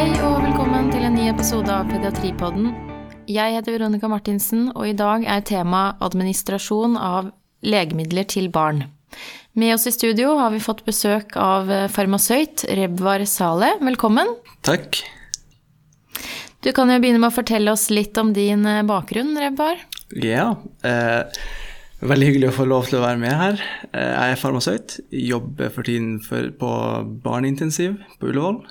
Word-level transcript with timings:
Hei 0.00 0.14
og 0.24 0.38
velkommen 0.40 0.86
til 0.88 1.02
en 1.04 1.12
ny 1.12 1.26
episode 1.28 1.68
av 1.68 1.90
Pediatripodden. 1.90 2.70
Jeg 3.28 3.52
heter 3.52 3.74
Veronica 3.74 4.08
Martinsen, 4.08 4.70
og 4.72 4.86
i 4.88 4.94
dag 4.96 5.26
er 5.28 5.42
tema 5.44 5.82
administrasjon 6.00 6.94
av 6.96 7.26
legemidler 7.60 8.24
til 8.24 8.46
barn. 8.48 8.86
Med 9.60 9.74
oss 9.74 9.84
i 9.90 9.92
studio 9.92 10.38
har 10.38 10.54
vi 10.54 10.62
fått 10.64 10.86
besøk 10.86 11.36
av 11.36 11.68
farmasøyt 11.92 12.64
Rebvar 12.78 13.26
Saleh. 13.28 13.74
Velkommen. 13.84 14.30
Takk. 14.64 15.02
Du 16.64 16.70
kan 16.72 16.88
jo 16.88 16.96
begynne 16.96 17.20
med 17.20 17.28
å 17.28 17.36
fortelle 17.36 17.74
oss 17.74 17.90
litt 17.92 18.16
om 18.22 18.30
din 18.32 18.64
eh, 18.64 18.80
bakgrunn, 18.88 19.34
Rebvar. 19.36 19.82
Ja, 20.16 20.46
eh, 20.80 21.42
veldig 22.00 22.30
hyggelig 22.30 22.48
å 22.54 22.56
få 22.62 22.66
lov 22.72 22.88
til 22.88 23.02
å 23.02 23.04
være 23.04 23.20
med 23.20 23.36
her. 23.36 23.60
Eh, 23.90 24.14
jeg 24.14 24.38
er 24.38 24.40
farmasøyt, 24.46 24.96
jobber 25.26 25.68
for 25.76 25.90
tiden 25.92 26.16
for, 26.24 26.48
på 26.56 26.72
barneintensiv 27.28 28.00
på 28.16 28.32
Ullevål, 28.32 28.62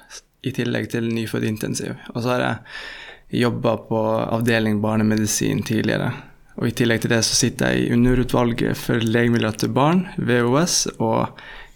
i 0.45 0.53
tillegg 0.55 0.89
til 0.93 1.09
nyfødtintensiv. 1.11 1.95
Og 2.13 2.23
så 2.23 2.33
har 2.35 2.43
jeg 2.45 3.41
jobba 3.43 3.75
på 3.89 4.01
avdeling 4.23 4.79
barnemedisin 4.81 5.63
tidligere. 5.67 6.11
Og 6.59 6.69
i 6.69 6.75
tillegg 6.75 7.03
til 7.03 7.13
det 7.13 7.21
så 7.27 7.37
sitter 7.37 7.73
jeg 7.73 7.85
i 7.85 7.93
underutvalget 7.95 8.77
for 8.77 9.03
legemidler 9.03 9.55
til 9.55 9.71
barn, 9.75 10.05
VOS, 10.17 10.85
og 10.99 11.29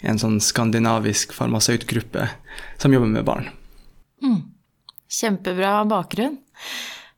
en 0.03 0.19
sånn 0.19 0.39
skandinavisk 0.43 1.31
farmasøytgruppe 1.35 2.27
som 2.81 2.95
jobber 2.95 3.11
med 3.13 3.27
barn. 3.27 3.47
Mm. 4.23 4.41
Kjempebra 5.13 5.77
bakgrunn. 5.87 6.39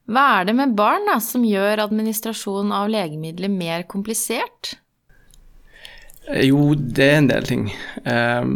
Hva 0.05 0.26
er 0.40 0.49
det 0.49 0.54
med 0.59 0.76
barn 0.77 1.07
da, 1.09 1.18
som 1.23 1.46
gjør 1.48 1.82
administrasjon 1.88 2.73
av 2.76 2.91
legemidler 2.93 3.49
mer 3.49 3.88
komplisert? 3.90 4.76
Jo, 6.46 6.73
det 6.76 7.07
er 7.07 7.20
en 7.23 7.30
del 7.32 7.49
ting. 7.49 7.66
Ehm, 8.05 8.54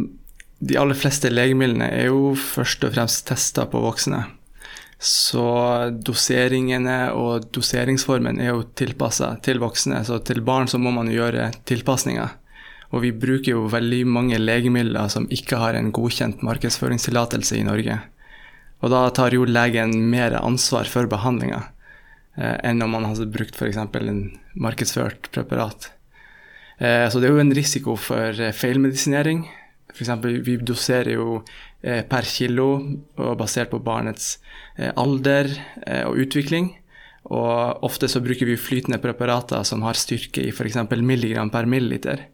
de 0.59 0.75
aller 0.79 0.97
fleste 0.97 1.31
legemidlene 1.31 1.87
er 1.87 2.09
jo 2.09 2.33
først 2.35 2.83
og 2.83 2.93
fremst 2.95 3.25
testa 3.29 3.65
på 3.69 3.79
voksne. 3.83 4.25
Så 4.99 5.45
doseringene 6.03 7.13
og 7.15 7.47
doseringsformen 7.55 8.41
er 8.43 8.51
jo 8.51 8.65
tilpassa 8.75 9.37
til 9.45 9.61
voksne. 9.63 10.01
Så 10.03 10.19
til 10.27 10.43
barn 10.43 10.67
så 10.67 10.77
må 10.81 10.91
man 10.91 11.07
jo 11.07 11.21
gjøre 11.21 11.53
tilpasninger. 11.69 12.35
Og 12.91 13.05
vi 13.05 13.13
bruker 13.15 13.53
jo 13.53 13.69
veldig 13.71 14.01
mange 14.09 14.39
legemidler 14.41 15.07
som 15.13 15.29
ikke 15.31 15.61
har 15.61 15.77
en 15.77 15.93
godkjent 15.95 16.41
markedsføringstillatelse 16.43 17.59
i 17.59 17.67
Norge. 17.67 17.99
Og 18.83 18.91
da 18.91 19.05
tar 19.15 19.35
jo 19.35 19.47
legen 19.47 19.93
mer 20.11 20.35
ansvar 20.39 20.89
for 20.89 21.07
behandlinga 21.11 21.61
eh, 22.39 22.57
enn 22.67 22.83
om 22.83 22.91
man 22.95 23.07
hadde 23.07 23.29
brukt 23.31 23.55
f.eks. 23.55 23.79
en 23.79 24.21
markedsført 24.55 25.29
preparat. 25.35 25.91
Eh, 26.79 27.07
så 27.11 27.19
det 27.19 27.29
er 27.29 27.35
jo 27.35 27.43
en 27.43 27.55
risiko 27.55 27.95
for 27.99 28.35
eh, 28.35 28.55
feilmedisinering. 28.55 29.45
F.eks. 29.93 30.11
vi 30.45 30.57
doserer 30.61 31.15
jo 31.15 31.39
eh, 31.81 32.03
per 32.07 32.27
kilo 32.27 32.69
og 33.17 33.37
basert 33.39 33.71
på 33.73 33.81
barnets 33.83 34.37
eh, 34.77 34.91
alder 34.95 35.49
eh, 35.85 36.05
og 36.07 36.19
utvikling. 36.25 36.73
Og 37.29 37.83
ofte 37.85 38.09
så 38.09 38.21
bruker 38.23 38.47
vi 38.47 38.57
flytende 38.57 39.01
preparater 39.01 39.65
som 39.67 39.83
har 39.85 39.97
styrke 39.99 40.45
i 40.45 40.53
f.eks. 40.53 40.79
milligram 41.01 41.51
per 41.53 41.67
milliliter. 41.69 42.27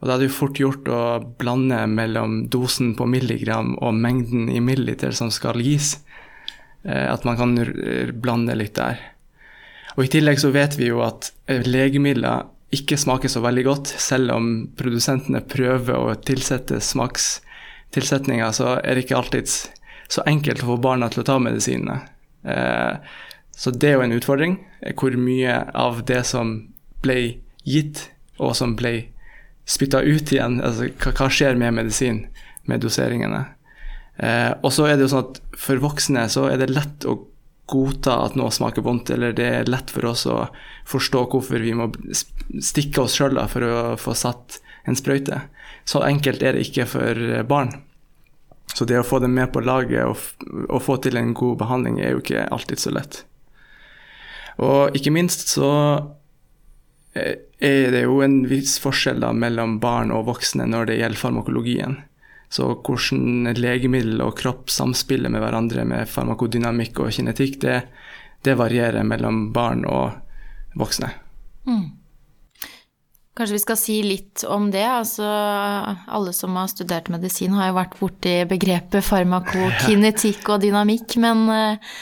Og 0.00 0.08
da 0.08 0.14
er 0.14 0.22
det 0.22 0.30
jo 0.30 0.38
fort 0.38 0.58
gjort 0.58 0.88
å 0.90 1.02
blande 1.38 1.84
mellom 1.86 2.46
dosen 2.50 2.96
på 2.98 3.06
milligram 3.06 3.76
og 3.78 3.94
mengden 3.94 4.48
i 4.50 4.58
milliliter 4.58 5.14
som 5.14 5.30
skal 5.30 5.62
gis. 5.62 6.00
At 6.82 7.22
man 7.22 7.38
kan 7.38 7.54
blande 8.18 8.56
litt 8.58 8.74
der. 8.74 8.98
Og 9.94 10.08
I 10.08 10.10
tillegg 10.10 10.40
så 10.42 10.50
vet 10.50 10.74
vi 10.74 10.88
jo 10.88 11.04
at 11.06 11.30
legemidler 11.46 12.48
ikke 12.72 12.96
smaker 13.00 13.28
så 13.28 13.42
veldig 13.44 13.64
godt. 13.66 13.92
Selv 14.00 14.32
om 14.34 14.48
produsentene 14.78 15.42
prøver 15.44 15.98
å 15.98 16.16
tilsette 16.24 16.80
smakstilsetninger, 16.82 18.52
så 18.56 18.76
er 18.80 18.96
det 18.96 19.06
ikke 19.06 19.18
alltid 19.20 19.52
så 20.12 20.24
enkelt 20.28 20.64
å 20.64 20.72
få 20.72 20.78
barna 20.84 21.08
til 21.12 21.22
å 21.22 21.28
ta 21.28 21.38
medisinene. 21.40 22.00
Eh, 22.44 22.96
så 23.52 23.72
det 23.76 23.90
er 23.90 23.98
jo 23.98 24.06
en 24.06 24.16
utfordring. 24.16 24.58
Hvor 24.98 25.16
mye 25.20 25.58
av 25.78 26.02
det 26.08 26.22
som 26.28 26.54
ble 27.04 27.18
gitt, 27.68 28.08
og 28.42 28.56
som 28.58 28.74
ble 28.78 29.12
spytta 29.68 30.02
ut 30.02 30.32
igjen. 30.32 30.60
Altså, 30.64 30.88
hva, 31.04 31.28
skjer 31.30 31.58
med 31.60 31.76
medisin, 31.76 32.24
med 32.68 32.82
doseringene? 32.82 33.44
Eh, 34.22 34.50
og 34.60 34.72
så 34.74 34.88
er 34.88 34.96
det 34.96 35.06
jo 35.06 35.12
sånn 35.14 35.28
at 35.28 35.42
for 35.58 35.82
voksne 35.82 36.26
så 36.32 36.48
er 36.50 36.60
det 36.60 36.72
lett 36.72 37.06
å 37.08 37.16
godta 37.70 38.18
at 38.26 38.36
noe 38.36 38.52
smaker 38.52 38.84
vondt, 38.84 39.10
eller 39.14 39.34
det 39.36 39.48
er 39.48 39.70
lett 39.70 39.90
for 39.92 40.10
oss 40.10 40.26
å 40.26 40.46
forstå 40.88 41.24
hvorfor 41.32 41.62
vi 41.62 41.74
må 41.78 41.90
stikke 42.58 43.04
oss 43.04 43.16
sjøl 43.18 43.40
for 43.48 43.66
å 43.66 43.74
få 44.00 44.14
satt 44.18 44.60
en 44.88 44.98
sprøyte. 44.98 45.44
Så 45.84 46.02
enkelt 46.04 46.42
er 46.42 46.56
det 46.56 46.66
ikke 46.66 46.88
for 46.90 47.42
barn. 47.48 47.74
Så 48.72 48.86
det 48.88 48.98
å 48.98 49.06
få 49.06 49.20
dem 49.22 49.34
med 49.36 49.52
på 49.52 49.62
laget 49.62 50.06
og, 50.08 50.18
og 50.68 50.82
få 50.82 50.96
til 51.04 51.18
en 51.20 51.34
god 51.36 51.60
behandling 51.60 52.00
er 52.00 52.14
jo 52.14 52.22
ikke 52.22 52.48
alltid 52.54 52.80
så 52.80 52.92
lett. 52.94 53.22
Og 54.62 54.96
ikke 54.96 55.12
minst 55.14 55.48
så 55.52 55.70
Eh, 57.12 57.34
er 57.58 57.90
det 57.92 58.06
jo 58.06 58.20
en 58.24 58.40
viss 58.48 58.78
forskjell 58.80 59.20
da, 59.20 59.32
mellom 59.36 59.76
barn 59.82 60.12
og 60.14 60.26
voksne 60.30 60.64
når 60.68 60.88
det 60.88 60.98
gjelder 61.00 61.20
farmakologien. 61.20 61.98
Så 62.52 62.66
hvordan 62.84 63.48
legemiddel 63.56 64.20
og 64.20 64.34
kropp 64.36 64.68
samspiller 64.72 65.32
med 65.32 65.40
hverandre 65.40 65.86
med 65.88 66.10
farmakodynamikk 66.10 67.00
og 67.00 67.14
kinetikk, 67.16 67.56
det, 67.64 67.78
det 68.44 68.58
varierer 68.60 69.06
mellom 69.08 69.46
barn 69.56 69.86
og 69.88 70.12
voksne. 70.76 71.08
Mm. 71.64 71.86
Kanskje 73.32 73.56
vi 73.56 73.62
skal 73.62 73.78
si 73.80 73.94
litt 74.04 74.42
om 74.44 74.66
det. 74.74 74.84
Altså, 74.84 75.24
alle 75.24 76.34
som 76.36 76.56
har 76.60 76.68
studert 76.68 77.08
medisin, 77.12 77.54
har 77.56 77.70
jo 77.70 77.78
vært 77.78 77.96
borti 77.96 78.34
begrepet 78.50 79.06
farmakokinetikk 79.06 80.50
og 80.52 80.60
dynamikk. 80.66 81.16
Men 81.24 81.46
uh, 81.48 81.94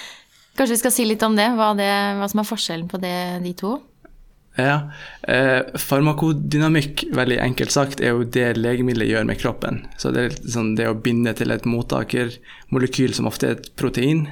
kanskje 0.59 0.75
vi 0.75 0.81
skal 0.82 0.94
si 0.97 1.06
litt 1.06 1.22
om 1.22 1.38
det 1.38 1.47
hva, 1.55 1.71
det, 1.78 1.93
hva 2.19 2.27
som 2.32 2.43
er 2.43 2.50
forskjellen 2.50 2.91
på 2.91 2.99
det, 3.05 3.15
de 3.47 3.55
to? 3.62 3.77
Ja, 4.59 4.91
eh, 5.22 5.61
Farmakodynamikk, 5.78 7.05
veldig 7.15 7.38
enkelt 7.38 7.71
sagt, 7.71 8.00
er 8.00 8.16
jo 8.16 8.25
det 8.27 8.56
legemiddelet 8.59 9.09
gjør 9.09 9.27
med 9.28 9.38
kroppen. 9.38 9.84
Så 9.97 10.11
det 10.15 10.25
er 10.25 10.38
sånn 10.43 10.75
det 10.77 10.88
å 10.91 10.99
binde 10.99 11.33
til 11.38 11.55
et 11.55 11.69
mottakermolekyl 11.69 13.15
som 13.15 13.31
ofte 13.31 13.47
er 13.47 13.59
et 13.59 13.71
protein, 13.78 14.27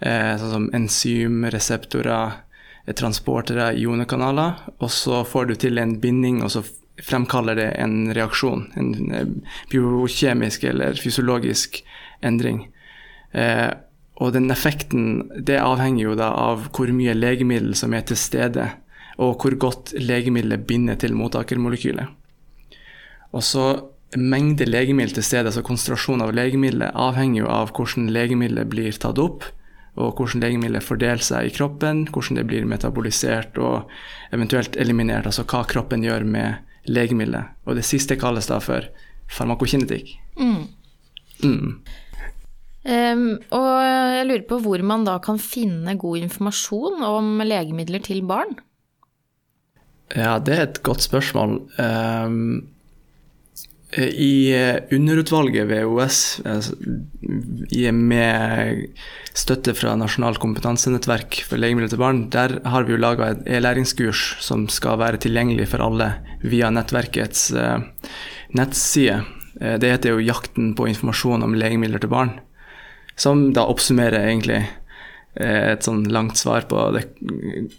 eh, 0.00 0.36
sånn 0.36 0.52
som 0.52 0.68
enzym, 0.76 1.44
reseptorer, 1.50 2.36
eh, 2.86 2.92
transportere, 2.92 3.72
ionekanaler, 3.74 4.60
og 4.78 4.90
så 4.90 5.24
får 5.24 5.46
du 5.46 5.54
til 5.54 5.78
en 5.78 5.98
binding, 6.00 6.42
og 6.42 6.50
så 6.50 6.62
fremkaller 7.02 7.56
det 7.56 7.72
en 7.80 8.12
reaksjon. 8.14 8.70
En 8.76 9.12
eh, 9.12 9.26
biokjemisk 9.70 10.64
eller 10.64 10.94
fysiologisk 10.94 11.82
endring. 12.22 12.68
Eh, 13.32 13.72
og 14.16 14.32
den 14.32 14.50
effekten, 14.50 15.30
det 15.36 15.58
avhenger 15.60 16.02
jo 16.02 16.14
da 16.14 16.30
av 16.32 16.68
hvor 16.72 16.88
mye 16.92 17.16
legemiddel 17.16 17.74
som 17.76 17.92
er 17.94 18.04
til 18.08 18.16
stede 18.16 18.70
og 19.16 19.36
hvor 19.40 19.56
godt 19.56 19.94
legemiddelet 19.98 20.66
binder 20.68 20.98
til 21.00 21.16
mottakermolekylet. 21.16 22.08
Og 23.32 23.44
så 23.44 23.66
Mengde 24.14 24.64
legemiddel 24.64 25.16
til 25.16 25.24
stede, 25.26 25.50
altså 25.50 25.64
konsentrasjon 25.66 26.22
av 26.22 26.30
legemiddelet, 26.36 26.94
avhenger 26.94 27.40
jo 27.40 27.48
av 27.50 27.72
hvordan 27.74 28.06
legemiddelet 28.14 28.68
blir 28.70 28.94
tatt 29.02 29.18
opp, 29.18 29.44
og 29.98 30.20
hvordan 30.20 30.44
legemiddelet 30.44 30.84
fordeler 30.86 31.24
seg 31.24 31.48
i 31.48 31.52
kroppen, 31.52 32.04
hvordan 32.12 32.38
det 32.38 32.44
blir 32.46 32.68
metabolisert 32.70 33.58
og 33.58 33.90
eventuelt 34.36 34.78
eliminert, 34.78 35.26
altså 35.26 35.44
hva 35.48 35.64
kroppen 35.68 36.06
gjør 36.06 36.24
med 36.28 36.88
legemiddelet. 36.88 37.56
Og 37.66 37.80
det 37.80 37.84
siste 37.88 38.16
kalles 38.20 38.48
da 38.48 38.60
for 38.62 38.86
farmakokinetikk. 39.32 40.14
Mm. 40.38 40.62
Mm. 41.42 41.72
Um, 42.86 43.26
og 43.50 43.70
jeg 43.82 44.26
lurer 44.28 44.46
på 44.46 44.60
hvor 44.62 44.86
man 44.86 45.04
da 45.08 45.18
kan 45.24 45.42
finne 45.42 45.96
god 45.98 46.22
informasjon 46.22 47.02
om 47.02 47.42
legemidler 47.42 48.04
til 48.06 48.22
barn? 48.28 48.54
Ja, 50.14 50.38
det 50.38 50.54
er 50.54 50.64
et 50.68 50.82
godt 50.86 51.02
spørsmål. 51.02 51.58
Um, 51.82 52.68
I 53.96 54.54
underutvalget 54.94 55.66
ved 55.70 55.86
OS, 55.88 56.40
altså, 56.46 56.76
med 57.96 58.86
støtte 59.34 59.74
fra 59.74 59.96
Nasjonalt 59.98 60.38
kompetansenettverk 60.42 61.40
for 61.48 61.58
legemidler 61.58 61.90
til 61.90 62.02
barn, 62.02 62.26
der 62.30 62.58
har 62.66 62.86
vi 62.86 62.94
jo 62.94 63.00
laga 63.02 63.32
et 63.32 63.42
e-læringskurs 63.58 64.36
som 64.44 64.68
skal 64.68 65.00
være 65.02 65.22
tilgjengelig 65.22 65.70
for 65.72 65.82
alle 65.82 66.12
via 66.44 66.70
nettverkets 66.70 67.50
uh, 67.56 67.82
nettside. 68.54 69.24
Uh, 69.58 69.74
det 69.80 69.90
heter 69.90 70.14
jo 70.14 70.22
'Jakten 70.22 70.74
på 70.78 70.86
informasjon 70.92 71.42
om 71.42 71.54
legemidler 71.54 71.98
til 71.98 72.14
barn', 72.14 72.38
som 73.16 73.52
da 73.52 73.66
oppsummerer 73.66 74.22
egentlig 74.22 74.66
et 75.36 75.84
sånn 75.84 76.06
langt 76.08 76.38
svar 76.40 76.64
på 76.64 76.80
det, 76.96 77.02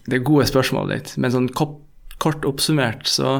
det 0.05 0.19
gode 0.21 0.45
spørsmålet 0.45 0.93
ditt. 0.93 1.13
Men 1.17 1.31
sånn 1.33 1.47
kopp 1.49 1.86
Kort 2.17 2.45
oppsummert 2.49 3.07
så 3.09 3.37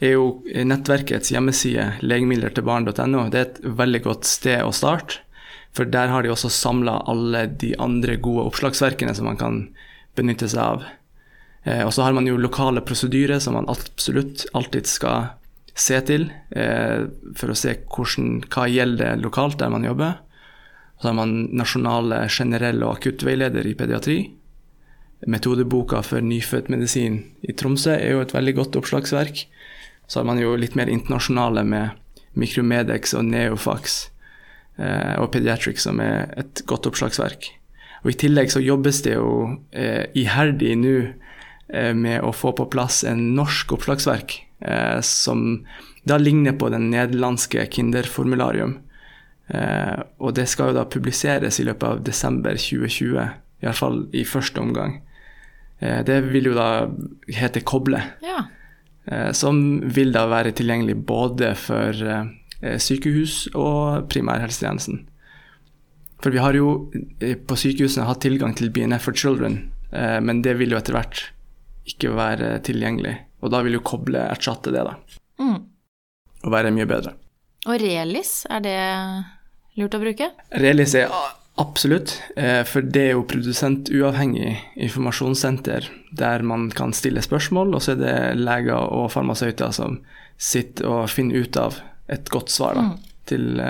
er 0.00 0.16
jo 0.16 0.26
nettverkets 0.44 1.32
hjemmeside 1.32 1.86
legemidlertilbarn.no 2.04 3.28
det 3.32 3.40
er 3.40 3.46
et 3.46 3.62
veldig 3.78 4.02
godt 4.04 4.28
sted 4.28 4.60
å 4.64 4.74
starte. 4.76 5.22
For 5.76 5.88
der 5.88 6.08
har 6.08 6.24
de 6.24 6.32
også 6.32 6.48
samla 6.52 7.02
alle 7.10 7.44
de 7.60 7.74
andre 7.82 8.16
gode 8.16 8.46
oppslagsverkene 8.48 9.12
som 9.16 9.28
man 9.28 9.40
kan 9.40 9.58
benytte 10.16 10.48
seg 10.48 10.62
av. 10.62 10.86
Eh, 11.66 11.82
og 11.84 11.92
så 11.92 12.06
har 12.06 12.14
man 12.16 12.28
jo 12.28 12.38
lokale 12.40 12.80
prosedyrer 12.86 13.42
som 13.42 13.58
man 13.58 13.68
absolutt 13.68 14.46
alltid 14.56 14.88
skal 14.88 15.34
se 15.76 15.98
til, 16.08 16.30
eh, 16.56 17.04
for 17.36 17.52
å 17.52 17.58
se 17.58 17.74
hvordan, 17.84 18.46
hva 18.48 18.64
gjelder 18.72 19.20
lokalt 19.20 19.58
der 19.60 19.68
man 19.68 19.84
jobber. 19.84 20.16
Og 20.96 21.02
Så 21.02 21.08
har 21.08 21.14
man 21.14 21.50
nasjonale 21.52 22.28
generelle 22.28 22.86
og 22.86 22.96
akuttveileder 22.96 23.66
i 23.66 23.74
pediatri. 23.74 24.35
Metodeboka 25.24 26.02
for 26.04 26.20
nyfødtmedisin 26.20 27.22
i 27.48 27.54
Tromsø 27.56 27.94
er 27.94 28.12
jo 28.12 28.20
et 28.20 28.34
veldig 28.34 28.54
godt 28.58 28.76
oppslagsverk. 28.76 29.46
Så 30.06 30.20
har 30.20 30.26
man 30.28 30.38
jo 30.38 30.54
litt 30.60 30.76
mer 30.76 30.90
internasjonale 30.92 31.64
med 31.64 31.96
Micromedex 32.36 33.14
og 33.16 33.24
Neofax 33.30 33.96
eh, 34.78 35.16
og 35.16 35.30
Pediatric, 35.32 35.80
som 35.82 36.02
er 36.04 36.28
et 36.36 36.62
godt 36.68 36.86
oppslagsverk. 36.90 37.48
Og 38.04 38.12
I 38.12 38.18
tillegg 38.20 38.52
så 38.52 38.62
jobbes 38.62 39.00
det 39.06 39.16
jo 39.16 39.30
eh, 39.72 40.04
iherdig 40.14 40.76
nå 40.78 40.96
eh, 41.00 41.94
med 41.96 42.20
å 42.20 42.34
få 42.36 42.52
på 42.58 42.68
plass 42.70 43.02
en 43.08 43.32
norsk 43.38 43.72
oppslagsverk 43.78 44.36
eh, 44.60 45.00
som 45.00 45.64
da 46.06 46.20
ligner 46.20 46.54
på 46.60 46.68
den 46.70 46.90
nederlandske 46.92 47.64
Kinderformularium. 47.72 48.76
Eh, 49.48 50.04
og 50.20 50.36
det 50.36 50.46
skal 50.52 50.70
jo 50.70 50.78
da 50.78 50.86
publiseres 50.86 51.58
i 51.58 51.66
løpet 51.66 51.88
av 51.88 52.04
desember 52.06 52.60
2020, 52.60 53.32
iallfall 53.64 54.04
i 54.14 54.22
første 54.28 54.62
omgang. 54.62 55.00
Eh, 55.78 56.00
det 56.04 56.20
vil 56.30 56.50
jo 56.50 56.54
da 56.56 56.86
hete 57.36 57.62
Koble. 57.66 58.00
Ja. 58.24 58.46
Eh, 59.06 59.30
som 59.36 59.60
vil 59.92 60.12
da 60.14 60.26
være 60.30 60.54
tilgjengelig 60.56 60.96
både 61.08 61.52
for 61.60 61.92
eh, 61.92 62.78
sykehus 62.82 63.46
og 63.54 64.08
primærhelsetjenesten. 64.12 65.04
For 66.24 66.32
vi 66.32 66.40
har 66.40 66.56
jo 66.56 66.88
på 67.20 67.58
sykehusene 67.60 68.06
hatt 68.08 68.22
tilgang 68.24 68.56
til 68.56 68.72
BNF 68.72 69.04
for 69.04 69.16
children, 69.16 69.58
men 69.92 70.38
det 70.42 70.54
vil 70.56 70.72
jo 70.72 70.78
etter 70.78 70.96
hvert 70.96 71.20
ikke 71.86 72.14
være 72.16 72.48
tilgjengelig. 72.64 73.12
Og 73.44 73.52
da 73.52 73.60
vil 73.62 73.76
jo 73.76 73.82
koble 73.84 74.22
erstatte 74.24 74.72
det, 74.72 74.80
da. 74.88 74.96
Mm. 75.44 75.58
Og 76.48 76.54
være 76.56 76.72
mye 76.72 76.88
bedre. 76.88 77.12
Og 77.68 77.76
Relis, 77.84 78.32
er 78.48 78.64
det 78.64 78.78
lurt 79.76 79.98
å 79.98 80.00
bruke? 80.00 80.30
Relis 80.56 80.96
er 80.96 81.12
absolutt, 81.58 82.12
for 82.68 82.84
det 82.84 83.02
er 83.02 83.12
jo 83.14 83.22
produsentuavhengig 83.28 84.56
informasjonssenter 84.86 85.88
der 86.16 86.42
man 86.44 86.70
kan 86.70 86.92
stille 86.92 87.22
spørsmål, 87.24 87.74
og 87.74 87.82
så 87.82 87.94
er 87.94 88.00
det 88.02 88.16
leger 88.40 88.76
og 88.92 89.10
farmasøyter 89.14 89.72
som 89.72 89.98
sitter 90.36 90.86
og 90.90 91.10
finner 91.10 91.46
ut 91.46 91.56
av 91.56 91.78
et 92.12 92.28
godt 92.30 92.50
svar 92.52 92.74
da, 92.76 92.82
Mm. 92.82 92.96
til 93.26 93.62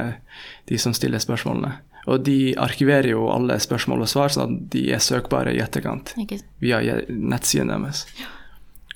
de 0.69 0.79
som 0.79 0.93
stiller 0.93 1.19
spørsmålene. 1.23 1.73
Og 2.07 2.23
de 2.25 2.55
arkiverer 2.59 3.09
jo 3.11 3.29
alle 3.33 3.57
spørsmål 3.59 4.03
og 4.03 4.09
svar, 4.09 4.29
sånn 4.31 4.53
at 4.57 4.71
de 4.71 4.93
er 4.93 4.99
søkbare 5.03 5.55
i 5.55 5.59
etterkant 5.63 6.13
via 6.61 6.81
nettsiden 7.09 7.69
deres. 7.73 8.05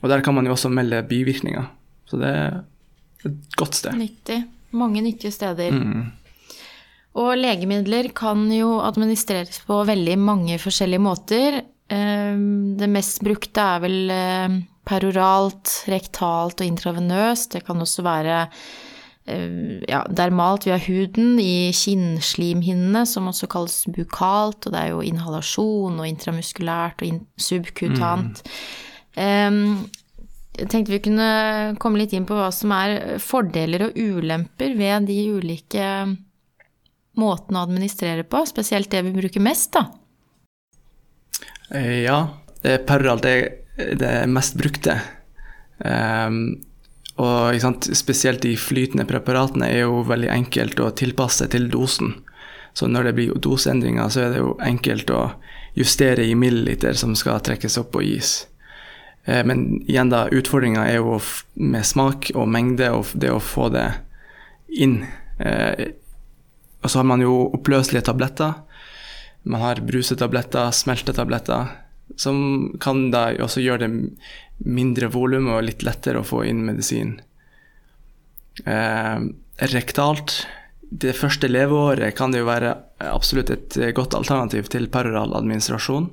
Og 0.03 0.09
der 0.09 0.21
kan 0.23 0.35
man 0.35 0.47
jo 0.47 0.53
også 0.53 0.71
melde 0.71 1.03
bivirkninger, 1.09 1.67
så 2.07 2.19
det 2.19 2.29
er 2.29 2.61
et 3.25 3.57
godt 3.57 3.75
sted. 3.75 3.93
Nyttig. 3.99 4.45
Mange 4.73 5.01
nyttige 5.03 5.33
steder. 5.33 5.71
Mm. 5.73 6.13
Og 7.19 7.33
legemidler 7.41 8.13
kan 8.15 8.45
jo 8.55 8.77
administreres 8.87 9.63
på 9.67 9.81
veldig 9.89 10.17
mange 10.21 10.59
forskjellige 10.63 11.03
måter. 11.03 11.63
Eh, 11.91 12.37
Det 12.79 12.89
mest 12.89 13.25
brukte 13.27 13.61
er 13.61 13.83
vel 13.83 14.13
eh, 14.15 14.61
peroralt, 14.87 15.73
rektalt 15.91 16.63
og 16.63 16.67
intravenøst. 16.67 17.57
Det 17.57 17.65
kan 17.67 17.83
også 17.83 18.05
være 18.07 18.39
eh, 19.27 19.83
ja, 19.91 20.05
dermalt 20.07 20.69
via 20.69 20.79
huden 20.79 21.41
i 21.43 21.73
kinnslimhinnene, 21.75 23.05
som 23.07 23.27
også 23.27 23.51
kalles 23.51 23.85
bukalt, 23.91 24.67
og 24.67 24.73
det 24.73 24.81
er 24.81 24.95
jo 24.95 25.03
inhalasjon 25.03 25.99
og 25.99 26.07
intramuskulært 26.07 27.03
og 27.03 27.25
subkutant. 27.37 28.45
Mm. 29.19 29.89
Jeg 30.61 30.69
tenkte 30.71 30.93
vi 30.93 31.03
kunne 31.03 31.29
komme 31.83 31.99
litt 31.99 32.13
inn 32.15 32.27
på 32.29 32.37
hva 32.39 32.51
som 32.55 32.71
er 32.75 33.19
fordeler 33.23 33.89
og 33.89 33.99
ulemper 33.99 34.77
ved 34.79 35.09
de 35.09 35.23
ulike 35.35 35.87
måtene 37.19 37.61
å 37.61 37.67
administrere 37.67 38.25
på, 38.25 38.45
spesielt 38.47 38.91
det 38.91 39.03
vi 39.07 39.15
bruker 39.17 39.41
mest, 39.41 39.73
da. 39.73 39.87
Eh, 41.71 42.03
Ja, 42.05 42.29
det 42.63 42.73
er 42.73 42.87
peroralt 42.87 43.25
er 43.25 43.49
det 43.97 44.29
mest 44.29 44.57
brukte. 44.59 45.01
Um, 45.79 46.61
og 47.21 47.57
sant, 47.61 47.89
spesielt 47.97 48.43
de 48.45 48.55
flytende 48.57 49.07
preparatene 49.09 49.69
er 49.69 49.87
jo 49.87 50.03
veldig 50.09 50.29
enkelt 50.33 50.81
å 50.81 50.91
tilpasse 50.97 51.49
til 51.53 51.69
dosen. 51.73 52.15
Så 52.77 52.87
når 52.87 53.09
det 53.09 53.15
blir 53.17 53.41
doseendringer, 53.43 54.09
så 54.09 54.27
er 54.27 54.35
det 54.35 54.43
jo 54.43 54.55
enkelt 54.63 55.11
å 55.11 55.31
justere 55.75 56.25
i 56.27 56.37
milliliter 56.39 56.97
som 56.99 57.17
skal 57.19 57.41
trekkes 57.45 57.79
opp 57.81 57.97
og 57.97 58.05
gis. 58.07 58.47
Eh, 59.25 59.45
Men 59.45 59.83
igjen 59.87 60.13
da, 60.13 60.29
utfordringa 60.29 60.87
er 60.89 61.01
jo 61.01 61.21
med 61.55 61.87
smak 61.87 62.31
og 62.35 62.49
mengde 62.49 62.91
og 62.95 63.13
det 63.15 63.33
å 63.33 63.41
få 63.41 63.69
det 63.75 63.89
inn. 64.69 65.03
Eh, 65.41 65.93
Og 66.81 66.91
så 66.91 67.01
har 67.01 67.09
man 67.09 67.23
jo 67.25 67.51
oppløselige 67.55 68.07
tabletter. 68.09 68.55
Man 69.43 69.63
har 69.65 69.81
brusetabletter, 69.85 70.73
smeltetabletter, 70.77 71.73
som 72.21 72.73
kan 72.81 73.09
da 73.13 73.31
også 73.41 73.63
gjøre 73.65 73.87
det 73.87 73.91
mindre 74.67 75.09
volum 75.13 75.49
og 75.55 75.65
litt 75.65 75.85
lettere 75.87 76.21
å 76.21 76.27
få 76.27 76.43
inn 76.49 76.65
medisin. 76.67 77.19
Eh, 78.65 79.21
rektalt 79.73 80.47
Det 80.91 81.15
første 81.15 81.47
leveåret 81.47 82.17
kan 82.19 82.33
det 82.33 82.41
jo 82.41 82.49
være 82.49 82.73
absolutt 83.07 83.51
et 83.55 83.77
eh, 83.79 83.93
godt 83.95 84.17
alternativ 84.19 84.67
til 84.73 84.89
peroral 84.91 85.37
administrasjon. 85.39 86.09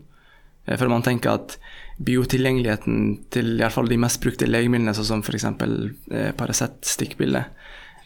Eh, 0.68 0.78
For 0.78 0.88
man 0.88 1.02
tenker 1.02 1.34
at 1.34 1.58
biotilgjengeligheten 1.98 3.26
til 3.34 3.56
i 3.56 3.64
hvert 3.64 3.74
fall 3.74 3.90
de 3.90 3.98
mest 3.98 4.22
brukte 4.22 4.46
legemidlene, 4.46 4.94
sånn 4.94 5.10
som 5.10 5.24
f.eks. 5.26 5.48
Eh, 6.14 6.30
Paracet-stikkbildet, 6.38 7.50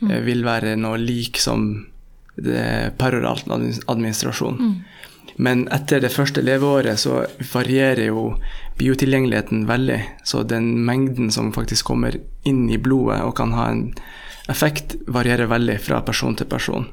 eh, 0.07 0.21
vil 0.23 0.45
være 0.47 0.77
noe 0.79 0.97
lik 1.01 1.41
som 1.43 1.90
det 2.35 2.93
administrasjon. 3.87 4.57
Mm. 4.59 4.73
Men 5.35 5.67
etter 5.73 6.01
det 6.03 6.11
første 6.13 6.43
leveåret 6.43 6.99
så 6.99 7.23
varierer 7.53 8.09
jo 8.09 8.25
biotilgjengeligheten 8.79 9.65
veldig. 9.69 9.99
Så 10.23 10.43
den 10.43 10.73
mengden 10.85 11.31
som 11.31 11.53
faktisk 11.55 11.87
kommer 11.91 12.17
inn 12.47 12.67
i 12.69 12.77
blodet 12.77 13.21
og 13.25 13.35
kan 13.39 13.53
ha 13.57 13.69
en 13.71 13.85
effekt, 14.51 14.97
varierer 15.07 15.49
veldig 15.51 15.79
fra 15.81 16.01
person 16.05 16.35
til 16.35 16.49
person. 16.51 16.89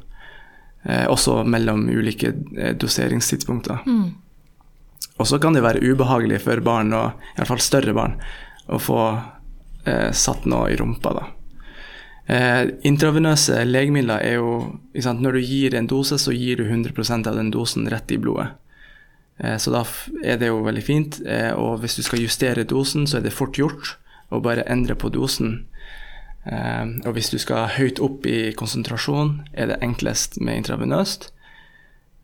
Eh, 0.83 1.07
også 1.09 1.43
mellom 1.45 1.89
ulike 1.89 2.33
doseringstidspunkter. 2.79 3.83
doseringstidspunkter. 3.85 4.29
Og 5.19 5.27
så 5.27 5.39
kan 5.43 5.57
det 5.57 5.65
være 5.65 5.83
ubehagelig 5.83 6.45
for 6.45 6.63
barn, 6.63 6.93
og 6.95 7.19
i 7.35 7.41
hvert 7.41 7.51
fall 7.51 7.63
større 7.63 7.95
barn, 7.97 8.15
å 8.71 8.79
få 8.79 9.01
eh, 9.85 10.11
satt 10.15 10.47
noe 10.47 10.71
i 10.71 10.79
rumpa. 10.79 11.15
da. 11.17 11.25
Eh, 12.29 12.63
intravenøse 12.85 13.63
legemidler 13.65 14.21
er 14.21 14.35
jo 14.37 14.81
sant, 15.01 15.21
Når 15.21 15.33
du 15.33 15.41
gir 15.41 15.75
en 15.75 15.87
dose, 15.87 16.19
så 16.19 16.33
gir 16.33 16.57
du 16.57 16.65
100% 16.65 17.27
av 17.27 17.37
den 17.37 17.51
dosen 17.51 17.89
rett 17.89 18.11
i 18.13 18.19
blodet. 18.19 18.51
Eh, 19.39 19.57
så 19.57 19.73
da 19.73 19.85
er 20.23 20.37
det 20.37 20.51
jo 20.51 20.61
veldig 20.65 20.85
fint. 20.85 21.21
Eh, 21.27 21.53
og 21.57 21.81
hvis 21.81 21.97
du 21.97 22.03
skal 22.03 22.21
justere 22.21 22.65
dosen, 22.65 23.07
så 23.07 23.19
er 23.19 23.25
det 23.25 23.33
fort 23.33 23.57
gjort 23.57 23.97
å 24.31 24.43
bare 24.45 24.67
endre 24.69 24.95
på 24.95 25.09
dosen. 25.09 25.65
Eh, 26.45 26.87
og 27.07 27.15
hvis 27.17 27.31
du 27.31 27.39
skal 27.39 27.71
høyt 27.79 28.01
opp 28.01 28.27
i 28.27 28.53
konsentrasjon, 28.53 29.49
er 29.55 29.73
det 29.73 29.83
enklest 29.83 30.41
med 30.41 30.63
intravenøst. 30.63 31.31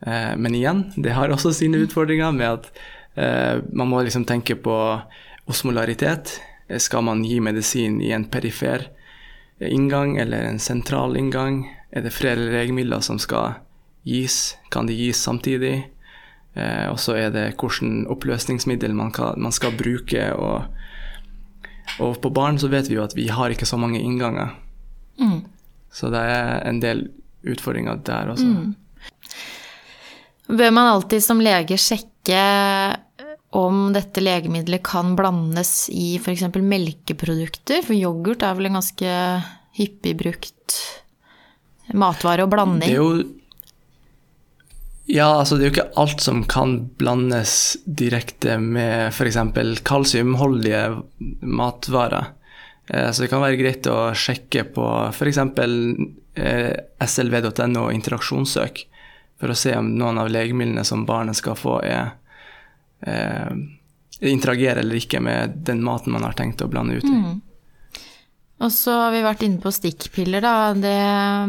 Eh, 0.04 0.34
men 0.37 0.54
igjen, 0.54 0.90
det 0.96 1.14
har 1.16 1.32
også 1.32 1.54
sine 1.54 1.80
utfordringer 1.80 2.34
med 2.37 2.58
at 2.58 2.68
eh, 3.16 3.62
man 3.73 3.88
må 3.88 4.02
liksom 4.04 4.26
tenke 4.28 4.56
på 4.56 4.76
osmolaritet. 5.49 6.38
Skal 6.80 7.04
man 7.04 7.25
gi 7.25 7.40
medisin 7.44 8.00
i 8.02 8.12
en 8.16 8.25
perifer 8.28 8.88
inngang 9.61 10.16
eller 10.16 10.49
en 10.49 10.58
sentral 10.58 11.16
inngang? 11.16 11.64
Er 11.90 12.02
det 12.02 12.14
flere 12.14 12.50
legemidler 12.50 13.00
som 13.00 13.18
skal 13.23 13.61
gis? 14.02 14.56
Kan 14.70 14.87
de 14.87 14.96
gis 14.96 15.23
samtidig? 15.23 15.88
Eh, 16.54 16.87
og 16.90 16.99
så 17.02 17.16
er 17.18 17.32
det 17.34 17.46
hvilket 17.58 18.11
oppløsningsmiddel 18.11 18.94
man, 18.94 19.12
kan, 19.14 19.38
man 19.40 19.54
skal 19.54 19.75
bruke. 19.78 20.26
Og, 20.34 20.64
og 21.99 22.20
på 22.23 22.30
barn 22.34 22.58
så 22.58 22.70
vet 22.73 22.90
vi 22.90 22.99
jo 22.99 23.04
at 23.06 23.16
vi 23.16 23.28
har 23.28 23.54
ikke 23.54 23.68
så 23.68 23.78
mange 23.80 24.02
innganger. 24.02 24.54
Mm. 25.18 25.44
Så 25.94 26.11
det 26.11 26.23
er 26.26 26.64
en 26.66 26.80
del 26.82 27.06
utfordringer 27.46 28.00
der 28.06 28.32
også. 28.34 28.50
Bør 30.49 30.70
man 30.75 30.90
alltid 30.90 31.23
som 31.25 31.40
lege 31.40 31.78
sjekke 31.80 32.40
om 33.54 33.92
dette 33.94 34.20
legemiddelet 34.23 34.82
kan 34.87 35.14
blandes 35.18 35.87
i 35.94 36.16
f.eks. 36.18 36.42
melkeprodukter? 36.58 37.84
For 37.87 37.94
yoghurt 37.94 38.42
er 38.42 38.56
vel 38.58 38.66
en 38.70 38.78
ganske 38.80 39.14
hyppig 39.78 40.16
brukt 40.18 40.76
matvare 41.94 42.42
og 42.44 42.50
Det 42.50 42.56
blanding? 42.56 42.90
er 42.90 43.00
jo 43.00 43.25
Ja, 45.06 45.26
altså 45.38 45.58
det 45.58 45.66
er 45.66 45.68
jo 45.68 45.75
ikke 45.75 46.00
alt 46.00 46.23
som 46.25 46.38
kan 46.49 46.78
blandes 46.99 47.76
direkte 47.84 48.56
med 48.58 49.11
f.eks. 49.12 49.37
kalsiumholdige 49.84 51.02
matvarer. 51.44 52.30
Eh, 52.88 53.11
Så 53.12 53.23
det 53.23 53.30
kan 53.30 53.42
være 53.44 53.58
greit 53.61 53.87
å 53.87 54.14
sjekke 54.16 54.64
på 54.73 54.87
f.eks. 55.12 55.38
slv.no 57.06 57.90
interaksjonssøk, 57.92 58.84
for 59.40 59.52
å 59.52 59.56
se 59.58 59.75
om 59.76 59.92
noen 59.99 60.18
av 60.23 60.30
legemidlene 60.32 60.84
som 60.88 61.04
barnet 61.06 61.37
skal 61.37 61.54
få, 61.58 61.78
er 61.84 62.14
eh, 63.06 63.50
interagerer 64.25 64.82
eller 64.82 65.00
ikke 65.00 65.20
med 65.20 65.58
den 65.66 65.82
maten 65.84 66.14
man 66.14 66.25
har 66.26 66.37
tenkt 66.38 66.62
å 66.64 66.70
blande 66.70 67.00
ut 67.00 67.08
i. 67.08 67.18
Og 68.62 68.70
så 68.73 68.92
har 68.94 69.11
vi 69.12 69.25
vært 69.25 69.42
inne 69.44 69.58
på 69.61 69.73
stikkpiller, 69.75 70.44
da. 70.44 70.73
Det, 70.78 70.94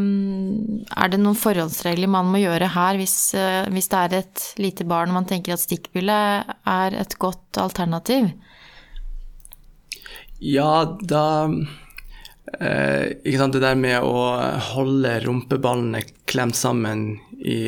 mm, 0.02 0.88
er 0.90 1.12
det 1.14 1.20
noen 1.22 1.38
forholdsregler 1.38 2.10
man 2.12 2.32
må 2.34 2.42
gjøre 2.42 2.72
her 2.74 2.98
hvis, 3.00 3.18
eh, 3.38 3.70
hvis 3.72 3.90
det 3.92 4.02
er 4.02 4.18
et 4.20 4.46
lite 4.60 4.88
barn 4.90 5.14
og 5.14 5.20
man 5.22 5.30
tenker 5.30 5.56
at 5.56 5.64
stikkpille 5.64 6.18
er 6.50 6.98
et 6.98 7.16
godt 7.22 7.62
alternativ? 7.62 8.32
Ja, 10.44 10.84
da 11.00 11.26
eh, 12.60 13.16
Ikke 13.24 13.40
sant, 13.40 13.56
det 13.56 13.64
der 13.64 13.80
med 13.80 14.04
å 14.04 14.26
holde 14.74 15.16
rumpeballene 15.24 16.04
klemt 16.28 16.58
sammen 16.58 17.14
i 17.40 17.62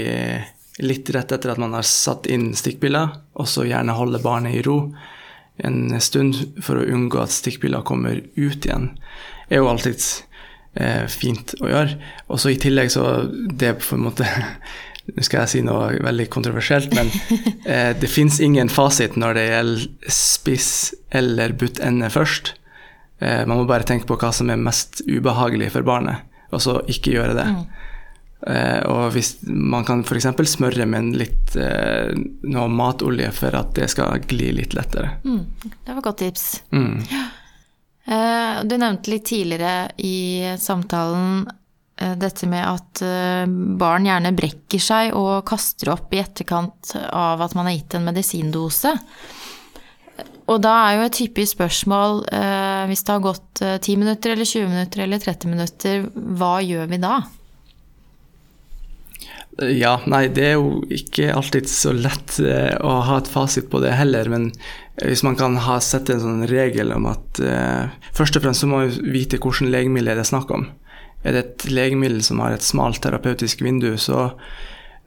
litt 0.83 1.09
rett 1.13 1.31
etter 1.33 1.53
at 1.53 1.61
man 1.61 1.73
har 1.73 1.85
satt 1.87 2.27
inn 2.29 2.51
stikkpiller, 2.57 3.15
og 3.37 3.47
så 3.49 3.65
gjerne 3.65 3.95
holde 3.97 4.21
barnet 4.23 4.59
i 4.59 4.65
ro 4.65 4.79
en 5.57 6.01
stund 6.01 6.37
for 6.61 6.79
å 6.79 6.85
unngå 6.85 7.21
at 7.21 7.33
stikkpiller 7.33 7.85
kommer 7.87 8.19
ut 8.35 8.65
igjen, 8.65 8.91
er 9.49 9.61
jo 9.61 9.69
alltid 9.71 10.03
eh, 10.77 11.07
fint 11.09 11.55
å 11.61 11.71
gjøre. 11.71 11.97
Og 12.29 12.41
så 12.41 12.53
i 12.53 12.59
tillegg 12.61 12.91
så 12.93 13.07
det 13.27 13.71
er 13.71 13.79
på 13.81 13.97
en 13.97 14.05
måte 14.09 14.27
Nå 15.07 15.23
skal 15.23 15.45
jeg 15.45 15.51
si 15.53 15.59
noe 15.63 16.01
veldig 16.03 16.25
kontroversielt, 16.27 16.91
men 16.91 17.07
eh, 17.71 17.93
det 17.95 18.09
fins 18.11 18.41
ingen 18.43 18.67
fasit 18.67 19.13
når 19.15 19.37
det 19.37 19.45
gjelder 19.45 19.85
spiss 20.11 20.71
eller 21.15 21.53
butt 21.55 21.79
ende 21.79 22.09
først. 22.11 22.51
Eh, 23.23 23.45
man 23.47 23.55
må 23.55 23.63
bare 23.69 23.87
tenke 23.87 24.03
på 24.09 24.17
hva 24.19 24.33
som 24.35 24.51
er 24.51 24.59
mest 24.59 24.99
ubehagelig 25.07 25.71
for 25.77 25.87
barnet, 25.87 26.27
og 26.51 26.59
så 26.59 26.81
ikke 26.91 27.15
gjøre 27.15 27.37
det. 27.39 27.47
Mm. 27.55 27.86
Eh, 28.45 28.81
og 28.85 29.15
hvis 29.15 29.39
man 29.47 29.85
kan 29.87 30.03
f.eks. 30.05 30.29
smøre 30.51 30.85
med 30.89 31.15
litt 31.17 31.55
eh, 31.57 32.13
noe 32.45 32.67
matolje 32.69 33.31
for 33.33 33.57
at 33.57 33.73
det 33.79 33.89
skal 33.89 34.21
gli 34.29 34.51
litt 34.59 34.77
lettere. 34.77 35.17
Mm, 35.25 35.41
det 35.63 35.89
var 35.89 36.01
et 36.01 36.09
godt 36.11 36.23
tips. 36.25 36.47
Mm. 36.75 37.01
Eh, 38.07 38.61
du 38.63 38.77
nevnte 38.79 39.11
litt 39.11 39.25
tidligere 39.27 39.89
i 39.99 40.55
samtalen 40.63 41.41
eh, 41.99 42.13
dette 42.15 42.47
med 42.47 42.63
at 42.63 43.01
eh, 43.03 43.41
barn 43.75 44.07
gjerne 44.07 44.31
brekker 44.31 44.79
seg 44.79 45.11
og 45.11 45.43
kaster 45.49 45.91
opp 45.91 46.15
i 46.15 46.21
etterkant 46.21 46.93
av 46.95 47.43
at 47.43 47.57
man 47.59 47.67
har 47.67 47.75
gitt 47.75 47.97
en 47.99 48.07
medisindose. 48.07 48.93
Og 50.47 50.63
da 50.63 50.77
er 50.85 50.95
jo 50.95 51.03
et 51.09 51.19
hyppig 51.19 51.49
spørsmål, 51.51 52.23
eh, 52.31 52.85
hvis 52.87 53.03
det 53.03 53.11
har 53.11 53.25
gått 53.27 53.65
10 53.65 53.99
minutter 53.99 54.37
eller 54.37 54.47
20 54.55 54.71
minutter 54.71 55.03
eller 55.03 55.25
30 55.27 55.51
minutter, 55.51 56.07
hva 56.39 56.53
gjør 56.63 56.87
vi 56.87 57.01
da? 57.03 57.17
Ja, 59.57 59.95
nei, 60.05 60.27
det 60.29 60.43
er 60.45 60.59
jo 60.59 60.83
ikke 60.93 61.31
alltid 61.33 61.65
så 61.71 61.89
lett 61.95 62.35
eh, 62.43 62.75
å 62.77 62.99
ha 63.07 63.15
et 63.17 63.29
fasit 63.31 63.71
på 63.71 63.81
det 63.81 63.95
heller. 63.97 64.29
Men 64.29 64.51
hvis 65.01 65.23
man 65.25 65.37
kan 65.39 65.57
ha, 65.65 65.79
sette 65.81 66.13
en 66.13 66.21
sånn 66.21 66.45
regel 66.49 66.93
om 66.93 67.07
at 67.09 67.41
eh, 67.41 67.89
først 68.13 68.37
og 68.37 68.45
fremst 68.45 68.61
så 68.61 68.69
må 68.69 68.83
man 68.83 68.93
vite 69.09 69.41
hvilket 69.41 69.71
legemiddel 69.73 70.13
det 70.13 70.27
er 70.27 70.29
snakk 70.29 70.53
om. 70.53 70.67
Er 71.25 71.33
det 71.33 71.43
et 71.43 71.67
legemiddel 71.73 72.21
som 72.25 72.43
har 72.43 72.53
et 72.53 72.65
smalt 72.65 73.01
terapeutisk 73.01 73.65
vindu, 73.65 73.95
så 73.97 74.27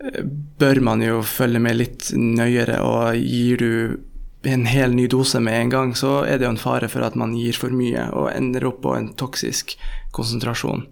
eh, 0.03 0.23
bør 0.59 0.83
man 0.83 1.07
jo 1.07 1.23
følge 1.23 1.63
med 1.63 1.79
litt 1.79 2.11
nøyere. 2.19 2.83
Og 2.83 3.23
gir 3.23 3.63
du 3.63 4.51
en 4.51 4.67
hel 4.67 4.97
ny 4.99 5.07
dose 5.13 5.39
med 5.39 5.61
en 5.61 5.75
gang, 5.77 5.95
så 5.95 6.25
er 6.25 6.41
det 6.41 6.49
jo 6.49 6.57
en 6.57 6.65
fare 6.65 6.91
for 6.91 7.07
at 7.07 7.15
man 7.15 7.39
gir 7.39 7.55
for 7.55 7.71
mye 7.71 8.09
og 8.19 8.33
ender 8.35 8.67
opp 8.67 8.83
på 8.83 8.99
en 8.99 9.13
toksisk 9.15 9.77
konsentrasjon. 10.17 10.89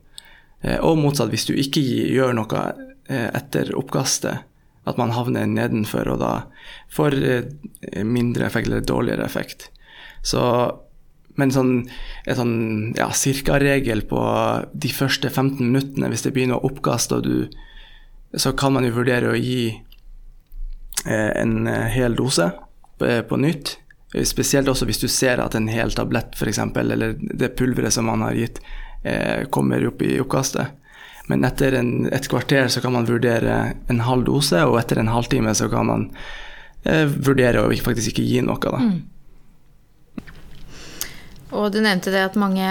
Eh, 0.62 0.78
og 0.78 1.00
motsatt, 1.02 1.34
hvis 1.34 1.50
du 1.50 1.56
ikke 1.58 1.82
gjør 1.82 2.38
noe 2.38 2.68
Eh, 2.78 2.84
etter 3.08 3.72
oppkastet. 3.78 4.44
At 4.88 4.96
man 4.96 5.12
havner 5.12 5.48
nedenfor 5.48 6.08
og 6.14 6.20
da 6.22 6.32
får 6.92 7.16
eh, 7.20 8.04
mindre 8.04 8.46
effekt 8.46 8.70
eller 8.70 8.84
dårligere 8.84 9.26
effekt. 9.26 9.68
Så, 10.24 10.42
men 11.38 11.52
sånn, 11.54 11.72
en 12.26 12.38
sånn 12.38 12.54
ja, 12.98 13.10
cirka-regel 13.14 14.06
på 14.08 14.22
de 14.72 14.92
første 14.92 15.30
15 15.30 15.60
minuttene, 15.60 16.08
hvis 16.12 16.24
det 16.24 16.32
begynner 16.36 16.64
oppkast, 16.64 17.12
og 17.16 17.28
du, 17.28 17.36
så 18.34 18.54
kan 18.58 18.74
man 18.76 18.88
jo 18.88 18.96
vurdere 18.96 19.34
å 19.34 19.36
gi 19.38 19.68
eh, 21.04 21.30
en 21.36 21.68
hel 21.68 22.16
dose 22.18 22.50
på, 22.98 23.38
nytt. 23.38 23.76
Spesielt 24.26 24.68
også 24.72 24.88
hvis 24.88 25.02
du 25.02 25.06
ser 25.12 25.38
at 25.44 25.54
en 25.54 25.68
hel 25.70 25.92
tablett 25.94 26.34
f.eks., 26.34 26.58
eller 26.80 27.12
det 27.20 27.52
pulveret 27.60 27.94
som 27.94 28.08
man 28.08 28.24
har 28.24 28.34
gitt, 28.38 28.62
eh, 29.04 29.44
kommer 29.52 29.84
opp 29.86 30.02
i 30.02 30.16
oppkastet. 30.22 30.74
Men 31.28 31.44
etter 31.44 31.76
en, 31.76 32.08
et 32.12 32.28
kvarter 32.30 32.70
så 32.72 32.80
kan 32.84 32.94
man 32.96 33.08
vurdere 33.08 33.58
en 33.92 34.02
halv 34.06 34.24
dose, 34.28 34.62
og 34.64 34.78
etter 34.80 35.00
en 35.00 35.12
halvtime 35.12 35.52
så 35.56 35.68
kan 35.72 35.88
man 35.90 36.08
eh, 36.88 37.04
vurdere 37.04 37.66
å 37.66 37.72
faktisk 37.84 38.14
ikke 38.14 38.26
gi 38.26 38.42
noe. 38.46 38.60
Da. 38.64 38.80
Mm. 38.80 38.98
Og 41.58 41.72
du 41.72 41.80
nevnte 41.84 42.12
det 42.12 42.24
at 42.26 42.36
mange 42.40 42.68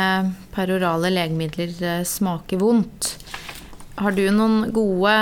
perorale 0.54 1.10
legemidler 1.14 1.74
eh, 1.82 2.04
smaker 2.06 2.62
vondt. 2.62 3.16
Har 3.98 4.14
du 4.14 4.28
noen 4.30 4.70
gode 4.74 5.14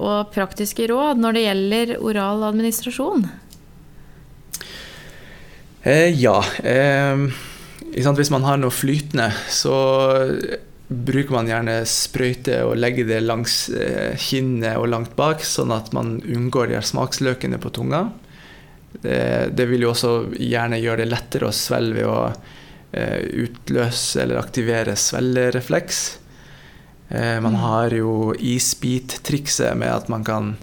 og 0.00 0.30
praktiske 0.32 0.86
råd 0.88 1.20
når 1.20 1.36
det 1.36 1.46
gjelder 1.46 1.94
oral 2.00 2.46
administrasjon? 2.48 3.26
Eh, 5.84 6.08
ja. 6.16 6.38
Eh, 6.64 7.26
hvis 7.92 8.32
man 8.32 8.46
har 8.48 8.60
noe 8.60 8.72
flytende, 8.72 9.28
så 9.52 9.76
bruker 10.92 11.34
man 11.34 11.48
gjerne 11.50 11.76
sprøyte 11.88 12.62
og 12.66 12.78
legge 12.80 13.04
det 13.08 13.20
langs 13.24 13.66
eh, 13.70 14.14
kinnet 14.20 14.78
og 14.80 14.90
langt 14.92 15.14
bak, 15.18 15.44
sånn 15.46 15.72
at 15.74 15.92
man 15.96 16.16
unngår 16.22 16.72
de 16.72 16.82
smaksløkene 16.84 17.60
på 17.62 17.72
tunga. 17.74 18.06
Det, 18.92 19.52
det, 19.56 19.66
vil 19.70 19.86
jo 19.86 19.92
også 19.94 20.12
gjerne 20.36 20.80
gjøre 20.82 21.02
det 21.02 21.12
lettere 21.12 21.48
å 21.48 21.56
svelge 21.56 21.96
ved 22.00 22.10
å 22.10 22.18
eh, 22.92 23.20
utløse 23.46 24.22
eller 24.22 24.40
aktivere 24.42 24.96
svelgerefleks. 24.98 26.02
Eh, 27.08 27.40
man 27.40 27.56
mm. 27.56 27.60
har 27.64 27.96
jo 27.96 28.32
isbit-trikset 28.38 29.76
med 29.76 29.92
at 29.92 30.08
man 30.12 30.24
kan 30.24 30.54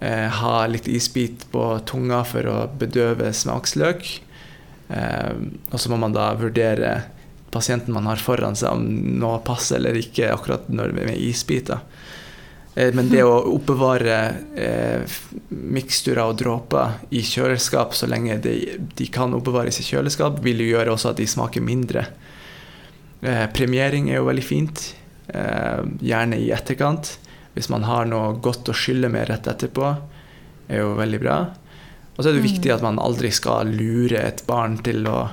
eh, 0.00 0.26
ha 0.40 0.56
litt 0.66 0.88
isbit 0.90 1.46
på 1.52 1.64
tunga 1.86 2.24
for 2.26 2.46
å 2.50 2.58
bedøve 2.80 3.32
smaksløk. 3.36 4.08
Eh, 4.90 5.32
og 5.70 5.78
så 5.78 5.92
må 5.92 6.00
man 6.02 6.16
da 6.16 6.32
vurdere 6.38 6.94
pasienten 7.50 7.94
man 7.94 8.06
har 8.10 8.20
foran 8.22 8.56
seg, 8.58 8.72
om 8.72 9.18
noe 9.20 9.40
passer 9.44 9.80
eller 9.80 9.98
ikke 9.98 10.30
akkurat 10.32 10.68
når 10.72 10.94
med 10.96 11.14
isbiter. 11.18 11.82
Eh, 12.74 12.92
men 12.94 13.10
det 13.10 13.24
å 13.26 13.34
oppbevare 13.56 14.18
eh, 14.54 15.18
miksturer 15.50 16.22
og 16.24 16.38
dråper 16.40 17.00
i 17.16 17.22
kjøleskap 17.26 17.96
så 17.96 18.08
lenge 18.10 18.38
de, 18.44 18.56
de, 18.94 19.08
kan 19.12 19.34
oppbevares 19.36 19.80
i 19.82 19.86
kjøleskap, 19.86 20.40
vil 20.44 20.62
jo 20.62 20.72
gjøre 20.74 20.94
også 20.94 21.12
at 21.12 21.22
de 21.22 21.28
smaker 21.30 21.64
mindre. 21.64 22.06
Eh, 23.20 23.46
premiering 23.54 24.10
er 24.10 24.20
jo 24.20 24.28
veldig 24.30 24.46
fint, 24.46 24.84
eh, 25.34 25.82
gjerne 26.00 26.38
i 26.40 26.52
etterkant. 26.54 27.16
Hvis 27.56 27.68
man 27.72 27.84
har 27.84 28.06
noe 28.06 28.36
godt 28.38 28.70
å 28.70 28.76
skylle 28.76 29.10
med 29.10 29.26
rett 29.28 29.50
etterpå, 29.50 29.90
er 30.70 30.84
jo 30.84 30.94
veldig 30.94 31.18
bra. 31.20 31.40
Og 32.14 32.22
så 32.22 32.30
er 32.30 32.36
det 32.36 32.46
viktig 32.46 32.70
mm. 32.70 32.74
at 32.76 32.84
man 32.84 33.00
aldri 33.02 33.30
skal 33.34 33.70
lure 33.74 34.20
et 34.20 34.44
barn 34.46 34.76
til 34.84 35.06
å 35.10 35.30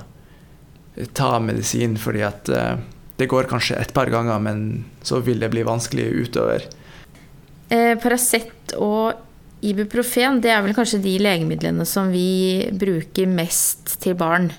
ta 1.17 1.37
medisin 1.43 1.97
fordi 2.01 2.23
at 2.25 2.49
uh, 2.49 2.75
det 3.17 3.29
går 3.29 3.49
kanskje 3.49 3.77
et 3.81 3.93
par 3.93 4.09
ganger, 4.13 4.39
men 4.41 4.85
så 5.05 5.21
vil 5.25 5.41
det 5.41 5.49
bli 5.53 5.65
vanskelig 5.65 6.05
utover. 6.27 6.67
Eh, 7.73 7.95
Paracet 7.99 8.75
og 8.77 9.23
Ibuprofen 9.65 10.37
det 10.43 10.51
er 10.53 10.61
vel 10.61 10.75
kanskje 10.77 11.01
de 11.01 11.15
legemidlene 11.19 11.85
som 11.89 12.11
vi 12.13 12.67
bruker 12.77 13.29
mest 13.31 13.97
til 14.03 14.13
barn. 14.19 14.51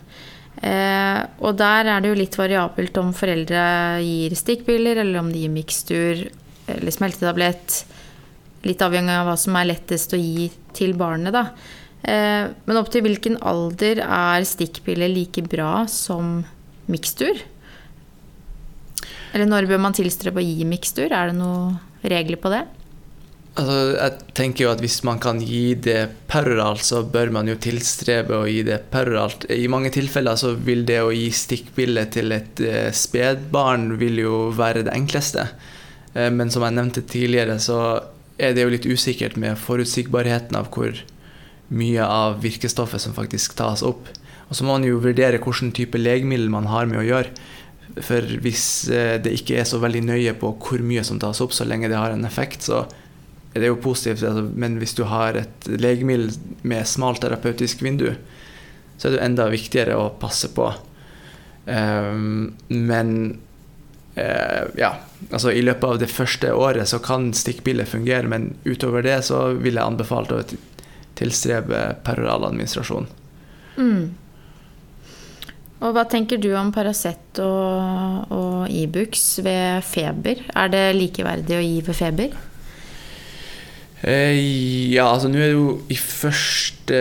Eh, 0.59 1.21
og 1.39 1.55
der 1.61 1.87
er 1.87 2.03
det 2.03 2.11
jo 2.11 2.19
litt 2.19 2.39
variabelt 2.39 2.99
om 2.99 3.15
foreldre 3.15 3.63
gir 4.03 4.35
stikkpiller, 4.35 4.99
eller 5.05 5.23
om 5.23 5.31
de 5.31 5.45
gir 5.45 5.55
mikstur 5.55 6.25
eller 6.69 6.95
smeltetablett. 6.95 7.85
Litt 8.67 8.83
avhengig 8.83 9.15
av 9.15 9.31
hva 9.31 9.37
som 9.39 9.55
er 9.57 9.71
lettest 9.71 10.13
å 10.13 10.19
gi 10.19 10.51
til 10.75 10.97
barnet, 10.99 11.31
da. 11.33 11.47
Eh, 12.03 12.47
men 12.65 12.79
opp 12.79 12.91
til 12.95 13.05
hvilken 13.05 13.39
alder 13.43 14.03
er 14.05 14.47
stikkpiller 14.47 15.11
like 15.11 15.43
bra 15.51 15.83
som 15.91 16.43
mikstur? 16.89 17.41
Eller 19.35 19.49
når 19.49 19.69
bør 19.69 19.83
man 19.83 19.97
tilstrebe 19.97 20.41
å 20.41 20.47
gi 20.47 20.67
mikstur? 20.69 21.11
Er 21.13 21.31
det 21.33 21.39
noen 21.41 21.79
regler 22.07 22.41
på 22.41 22.53
det? 22.53 22.65
Altså, 23.59 23.77
jeg 23.97 24.35
tenker 24.39 24.65
jo 24.65 24.71
at 24.71 24.83
Hvis 24.83 25.01
man 25.07 25.19
kan 25.19 25.41
gi 25.43 25.75
det 25.75 26.13
peroralt, 26.31 26.85
så 26.87 27.03
bør 27.03 27.33
man 27.35 27.49
jo 27.51 27.57
tilstrebe 27.59 28.37
å 28.39 28.47
gi 28.47 28.63
det 28.67 28.85
peroralt. 28.93 29.49
I 29.51 29.67
mange 29.71 29.91
tilfeller 29.95 30.39
så 30.39 30.53
vil 30.55 30.85
det 30.87 31.01
å 31.03 31.11
gi 31.15 31.27
stikkpille 31.35 32.07
til 32.15 32.37
et 32.37 32.63
eh, 32.63 32.93
spedbarn 32.95 33.97
vil 33.99 34.23
jo 34.23 34.37
være 34.55 34.87
det 34.87 34.95
enkleste. 34.95 35.49
Eh, 36.15 36.31
men 36.31 36.55
som 36.55 36.63
jeg 36.63 36.79
nevnte 36.79 37.03
tidligere, 37.11 37.59
så 37.59 37.81
er 38.39 38.55
det 38.55 38.63
jo 38.63 38.75
litt 38.77 38.87
usikkert 38.87 39.35
med 39.41 39.59
forutsigbarheten 39.59 40.55
av 40.55 40.71
hvor 40.71 40.95
mye 41.69 42.05
av 42.05 42.41
virkestoffet 42.43 43.03
som 43.03 43.17
faktisk 43.17 43.57
tas 43.59 43.85
opp. 43.87 44.09
Og 44.49 44.57
så 44.57 44.65
må 44.65 44.79
man 44.79 44.87
jo 44.89 45.01
vurdere 45.05 45.41
hvilken 45.43 45.73
type 45.77 46.01
legemiddel 46.01 46.49
man 46.53 46.69
har 46.73 46.89
med 46.89 47.03
å 47.03 47.07
gjøre. 47.07 47.33
For 48.05 48.39
hvis 48.45 48.65
eh, 48.93 49.17
det 49.23 49.35
ikke 49.41 49.59
er 49.61 49.69
så 49.69 49.81
veldig 49.83 50.05
nøye 50.07 50.35
på 50.39 50.55
hvor 50.63 50.83
mye 50.85 51.05
som 51.05 51.21
tas 51.21 51.43
opp, 51.45 51.55
så 51.57 51.67
lenge 51.69 51.91
det 51.91 51.99
har 51.99 52.15
en 52.15 52.27
effekt, 52.29 52.65
så 52.69 52.85
er 53.55 53.65
det 53.65 53.73
jo 53.73 53.81
positivt. 53.83 54.25
Altså, 54.25 54.47
men 54.55 54.79
hvis 54.81 54.97
du 54.97 55.05
har 55.09 55.39
et 55.41 55.69
legemiddel 55.71 56.33
med 56.69 56.89
smalt 56.89 57.23
terapeutisk 57.25 57.83
vindu, 57.85 58.13
så 58.99 59.09
er 59.09 59.17
det 59.17 59.27
enda 59.27 59.49
viktigere 59.53 59.99
å 59.99 60.09
passe 60.21 60.51
på. 60.55 60.71
Um, 61.69 62.55
men 62.73 63.39
eh, 64.17 64.65
ja, 64.81 64.95
altså 65.29 65.53
I 65.53 65.61
løpet 65.63 65.85
av 65.85 65.99
det 66.01 66.09
første 66.09 66.55
året 66.57 66.89
så 66.89 67.01
kan 67.05 67.29
stikkpiller 67.37 67.89
fungere, 67.89 68.29
men 68.31 68.55
utover 68.65 69.05
det 69.05 69.21
så 69.29 69.51
vil 69.59 69.77
jeg 69.77 69.85
anbefale 69.85 70.41
å 70.41 70.47
tilstrebe 71.19 71.83
paralleladministrasjon. 72.07 73.09
administrasjon. 73.09 73.29
Mm. 73.79 74.29
Og 75.79 75.95
hva 75.95 76.03
tenker 76.11 76.41
du 76.43 76.51
om 76.59 76.73
Paracet 76.75 77.39
og, 77.43 78.33
og 78.35 78.73
Ibux 78.75 79.21
e 79.39 79.45
ved 79.47 79.87
feber? 79.87 80.43
Er 80.59 80.73
det 80.73 80.85
likeverdig 80.97 81.55
å 81.55 81.63
gi 81.63 81.77
ved 81.87 81.99
feber? 81.99 82.35
Eh, 84.03 84.35
ja, 84.95 85.07
altså 85.07 85.31
nå 85.31 85.39
er 85.39 85.53
det 85.53 85.55
jo 85.57 85.71
i 85.91 85.97
første 85.99 86.99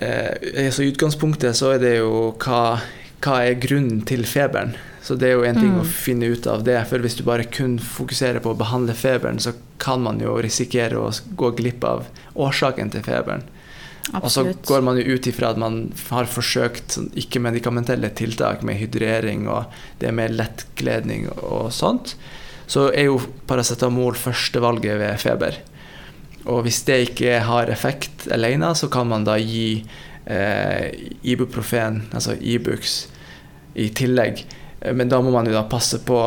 eh, 0.00 0.64
altså 0.64 0.86
I 0.86 0.92
utgangspunktet 0.94 1.58
så 1.58 1.74
er 1.74 1.82
det 1.82 1.90
jo 1.98 2.30
hva, 2.40 2.78
hva 3.20 3.40
er 3.44 3.58
grunnen 3.60 4.00
til 4.08 4.24
feberen? 4.28 4.76
Så 5.02 5.16
det 5.16 5.30
er 5.30 5.38
jo 5.38 5.46
en 5.48 5.56
ting 5.56 5.72
mm. 5.72 5.80
å 5.80 5.86
finne 5.88 6.28
ut 6.28 6.46
av 6.50 6.64
det. 6.66 6.76
For 6.90 7.00
hvis 7.00 7.16
du 7.16 7.24
bare 7.24 7.48
kun 7.48 7.78
fokuserer 7.80 8.42
på 8.44 8.52
å 8.52 8.58
behandle 8.58 8.96
feberen, 8.96 9.40
så 9.40 9.54
kan 9.80 10.02
man 10.04 10.20
jo 10.20 10.36
risikere 10.44 11.00
å 11.00 11.08
gå 11.40 11.54
glipp 11.56 11.86
av 11.88 12.04
årsaken 12.36 12.92
til 12.92 13.04
feberen. 13.06 13.46
Absolutt. 14.10 14.24
Og 14.24 14.30
så 14.66 14.72
går 14.72 14.84
man 14.84 14.98
jo 14.98 15.14
ut 15.14 15.28
ifra 15.30 15.52
at 15.54 15.60
man 15.60 15.80
har 16.10 16.28
forsøkt 16.28 16.96
sånn 16.96 17.08
ikke-medikamentelle 17.20 18.10
tiltak 18.18 18.64
med 18.66 18.80
hydrering 18.80 19.46
og 19.48 19.70
det 20.02 20.12
med 20.16 20.34
lettkledning 20.34 21.28
og 21.36 21.70
sånt. 21.74 22.16
Så 22.70 22.88
er 22.90 23.08
jo 23.08 23.20
paracetamol 23.50 24.18
førstevalget 24.18 24.98
ved 25.00 25.20
feber. 25.22 25.60
Og 26.48 26.64
hvis 26.66 26.82
det 26.88 26.98
ikke 27.10 27.40
har 27.46 27.70
effekt 27.72 28.26
alene, 28.32 28.72
så 28.74 28.88
kan 28.92 29.08
man 29.10 29.26
da 29.28 29.36
gi 29.38 29.82
eh, 30.24 30.90
ibuprofen, 31.22 32.04
altså 32.14 32.36
Ibux, 32.40 33.04
i 33.78 33.90
tillegg. 33.94 34.42
Men 34.80 35.10
da 35.12 35.20
må 35.20 35.32
man 35.34 35.48
jo 35.48 35.54
da 35.56 35.64
passe 35.68 36.00
på 36.06 36.20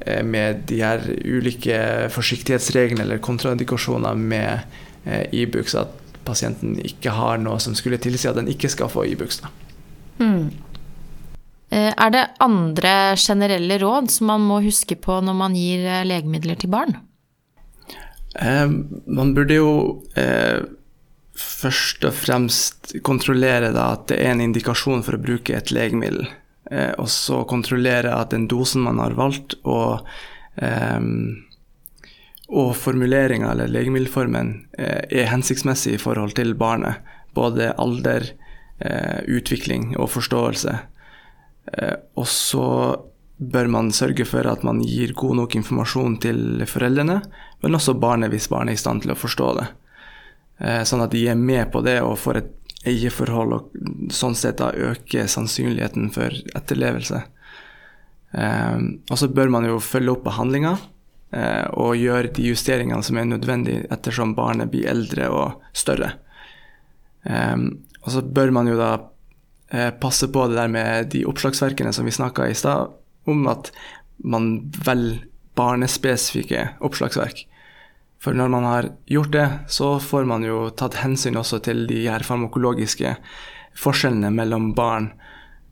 eh, 0.00 0.22
med 0.26 0.64
de 0.70 0.80
her 0.82 1.04
ulike 1.24 2.08
forsiktighetsreglene 2.14 3.06
eller 3.06 3.22
kontraindikasjoner 3.22 4.18
med 4.18 4.78
Ibux, 5.32 5.74
e 5.74 5.80
at 5.80 5.94
pasienten 6.26 6.74
ikke 6.84 7.14
har 7.16 7.38
noe 7.40 7.56
som 7.62 7.72
skulle 7.78 7.98
tilsi 8.02 8.28
at 8.28 8.36
den 8.36 8.50
ikke 8.52 8.68
skal 8.68 8.90
få 8.92 9.06
Ibux. 9.08 9.40
Mm. 10.20 10.50
Er 11.70 12.10
det 12.10 12.24
andre 12.42 13.14
generelle 13.14 13.78
råd 13.78 14.10
som 14.10 14.26
man 14.32 14.42
må 14.42 14.58
huske 14.64 14.96
på 14.98 15.20
når 15.22 15.36
man 15.38 15.54
gir 15.54 15.86
eh, 15.86 16.02
legemidler 16.06 16.58
til 16.58 16.72
barn? 16.72 16.96
Eh, 18.34 18.66
man 19.06 19.32
burde 19.36 19.54
jo 19.60 19.70
eh, 20.18 20.66
først 21.38 22.04
og 22.08 22.16
fremst 22.18 22.96
kontrollere 23.06 23.70
da, 23.76 23.92
at 23.94 24.08
det 24.10 24.18
er 24.18 24.34
en 24.34 24.42
indikasjon 24.48 25.06
for 25.06 25.14
å 25.14 25.22
bruke 25.22 25.54
et 25.54 25.70
legemiddel. 25.74 26.26
Eh, 26.70 26.92
og 26.98 27.08
så 27.10 27.44
kontrollere 27.50 28.14
at 28.16 28.34
den 28.34 28.48
dosen 28.50 28.86
man 28.86 29.02
har 29.02 29.16
valgt, 29.18 29.58
og 29.66 30.06
eh, 30.62 31.00
og 32.50 32.72
formuleringa 32.74 33.52
eller 33.52 33.70
legemiddelformen 33.70 34.54
eh, 34.78 35.04
er 35.22 35.30
hensiktsmessig 35.30 35.94
i 35.94 36.02
forhold 36.02 36.34
til 36.38 36.56
barnet. 36.58 36.98
Både 37.34 37.70
alder, 37.78 38.26
eh, 38.82 39.20
utvikling 39.30 39.92
og 39.96 40.10
forståelse. 40.16 40.74
Eh, 41.72 41.94
og 42.18 42.26
så 42.26 42.66
bør 43.38 43.70
man 43.70 43.92
sørge 43.94 44.26
for 44.26 44.48
at 44.50 44.64
man 44.66 44.82
gir 44.82 45.14
god 45.16 45.38
nok 45.38 45.54
informasjon 45.56 46.18
til 46.20 46.64
foreldrene, 46.68 47.20
men 47.62 47.78
også 47.78 47.94
barnet 47.96 48.34
hvis 48.34 48.50
barnet 48.50 48.74
er 48.74 48.80
i 48.80 48.82
stand 48.82 49.04
til 49.04 49.14
å 49.14 49.20
forstå 49.20 49.52
det. 49.56 49.68
Sånn 50.84 51.00
at 51.00 51.14
de 51.14 51.22
er 51.32 51.38
med 51.40 51.70
på 51.72 51.80
det 51.80 52.02
og 52.04 52.18
får 52.20 52.36
et 52.36 52.50
eierforhold 52.88 53.52
og 53.56 54.12
sånn 54.14 54.36
sett 54.38 54.60
da 54.62 54.70
øke 54.72 55.26
sannsynligheten 55.28 56.08
for 56.14 56.32
etterlevelse. 56.56 57.20
Og 58.32 59.16
så 59.18 59.28
bør 59.28 59.50
man 59.52 59.66
jo 59.66 59.80
følge 59.82 60.14
opp 60.14 60.22
behandlinga 60.24 60.76
Eh, 61.30 61.66
og 61.78 61.94
gjøre 61.94 62.32
de 62.34 62.48
justeringene 62.48 63.04
som 63.06 63.18
er 63.20 63.28
nødvendige 63.28 63.86
ettersom 63.94 64.32
barnet 64.34 64.72
blir 64.72 64.88
eldre 64.90 65.28
og 65.30 65.60
større. 65.72 66.16
og 68.02 68.08
så 68.10 68.22
bør 68.22 68.50
man 68.50 68.66
jo 68.66 68.78
da 68.78 68.90
eh, 69.70 69.90
passe 69.92 70.26
på 70.32 70.46
det 70.48 70.56
der 70.56 70.70
med 70.72 71.10
de 71.12 71.26
oppslagsverkene 71.28 71.92
som 71.92 72.08
vi 72.08 72.16
snakka 72.16 72.48
i 72.48 72.56
stad, 72.56 72.90
om 73.28 73.46
at 73.46 73.70
man 74.24 74.72
velger 74.86 75.26
barnespesifikke 75.54 76.62
oppslagsverk. 76.80 77.44
For 78.20 78.36
når 78.36 78.52
man 78.52 78.66
har 78.68 78.90
gjort 79.08 79.32
det, 79.32 79.46
så 79.72 79.94
får 80.02 80.28
man 80.28 80.44
jo 80.44 80.68
tatt 80.76 80.98
hensyn 81.00 81.38
også 81.40 81.62
til 81.64 81.86
de 81.88 82.02
her 82.04 82.24
farmakologiske 82.26 83.14
forskjellene 83.80 84.32
mellom 84.34 84.74
barn 84.76 85.12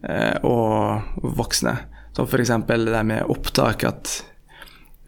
eh, 0.09 0.39
og 0.49 1.29
voksne. 1.37 1.77
Som 2.17 2.27
f.eks. 2.27 2.55
det 2.65 3.05
med 3.05 3.29
opptak, 3.29 3.85
at 3.85 4.15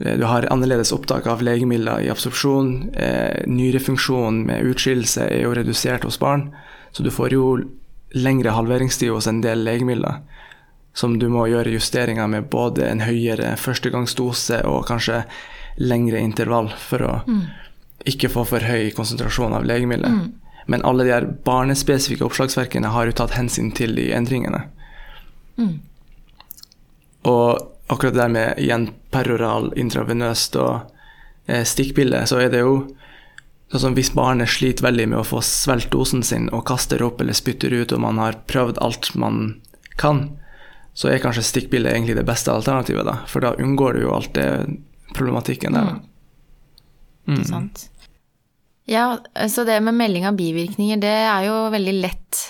Eh, 0.00 0.18
du 0.18 0.24
har 0.24 0.53
annerledes 0.53 0.92
opptak 0.92 1.26
av 1.26 1.42
legemidler 1.42 2.00
i 2.00 2.11
absorpsjon. 2.11 2.90
Eh, 2.94 3.46
nyrefunksjonen 3.46 4.46
med 4.46 4.72
utskillelse 4.72 5.29
er 5.29 5.44
jo 5.44 5.55
redusert 5.55 6.05
hos 6.05 6.18
barn, 6.18 6.50
så 6.92 7.03
du 7.03 7.11
får 7.11 7.37
jo 7.37 7.46
lengre 8.16 8.55
halveringstid 8.57 9.12
hos 9.12 9.29
en 9.31 9.42
del 9.44 9.64
legemidler. 9.64 10.22
Som 10.92 11.18
du 11.18 11.29
må 11.31 11.46
gjøre 11.46 11.76
justeringer 11.76 12.26
med 12.26 12.48
både 12.50 12.88
en 12.88 13.05
høyere 13.05 13.55
førstegangsdose 13.61 14.64
og 14.66 14.88
kanskje 14.88 15.22
lengre 15.80 16.20
intervall 16.20 16.68
for 16.78 17.04
å 17.06 17.14
mm. 17.26 17.42
ikke 18.12 18.30
få 18.32 18.44
for 18.48 18.64
høy 18.64 18.90
konsentrasjon 18.96 19.56
av 19.56 19.66
legemiddelet. 19.68 20.12
Mm. 20.12 20.60
Men 20.70 20.84
alle 20.86 21.06
de 21.06 21.14
her 21.14 21.26
barnespesifikke 21.46 22.26
oppslagsverkene 22.28 22.92
har 22.92 23.08
jo 23.08 23.16
tatt 23.16 23.34
hensyn 23.34 23.72
til 23.74 23.96
de 23.96 24.10
endringene. 24.14 24.66
Mm. 25.56 25.80
Og 27.28 27.70
akkurat 27.90 28.14
det 28.14 28.22
der 28.22 28.32
med 28.32 28.60
igjen 28.62 28.90
peroral 29.10 29.72
intravenøst 29.80 30.56
og 30.60 30.92
eh, 31.50 31.64
stikkpille, 31.66 32.22
så 32.28 32.44
er 32.44 32.52
det 32.52 32.62
jo 32.62 32.74
sånn 33.70 33.82
som 33.82 33.96
hvis 33.96 34.12
barnet 34.14 34.50
sliter 34.50 34.86
veldig 34.86 35.08
med 35.12 35.20
å 35.20 35.26
få 35.26 35.40
svelget 35.46 35.92
dosen 35.94 36.24
sin 36.26 36.48
og 36.54 36.66
kaster 36.70 37.02
opp 37.06 37.20
eller 37.22 37.36
spytter 37.36 37.72
ut, 37.74 37.92
og 37.94 38.02
man 38.02 38.18
har 38.22 38.38
prøvd 38.50 38.80
alt 38.82 39.12
man 39.18 39.60
kan, 40.00 40.28
så 40.94 41.10
er 41.10 41.22
kanskje 41.22 41.46
stikkpille 41.46 41.90
egentlig 41.92 42.16
det 42.18 42.26
beste 42.26 42.52
alternativet, 42.52 43.06
da. 43.06 43.20
For 43.30 43.44
da 43.44 43.54
unngår 43.62 43.96
du 43.96 44.04
jo 44.04 44.14
alt 44.16 44.32
det 44.34 44.48
problematikken 45.16 45.76
der. 45.76 45.94
Mm. 47.28 47.36
Ikke 47.36 47.48
Sant. 47.48 47.86
Ja, 48.90 49.20
så 49.52 49.62
det 49.68 49.78
med 49.86 49.94
melding 49.94 50.26
av 50.26 50.38
bivirkninger, 50.38 50.98
det 50.98 51.14
er 51.22 51.46
jo 51.46 51.56
veldig 51.70 51.96
lett 52.00 52.40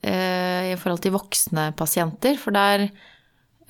eh, 0.00 0.72
i 0.72 0.76
forhold 0.80 1.02
til 1.04 1.12
voksne 1.12 1.70
pasienter, 1.76 2.38
for 2.40 2.56
der 2.56 2.88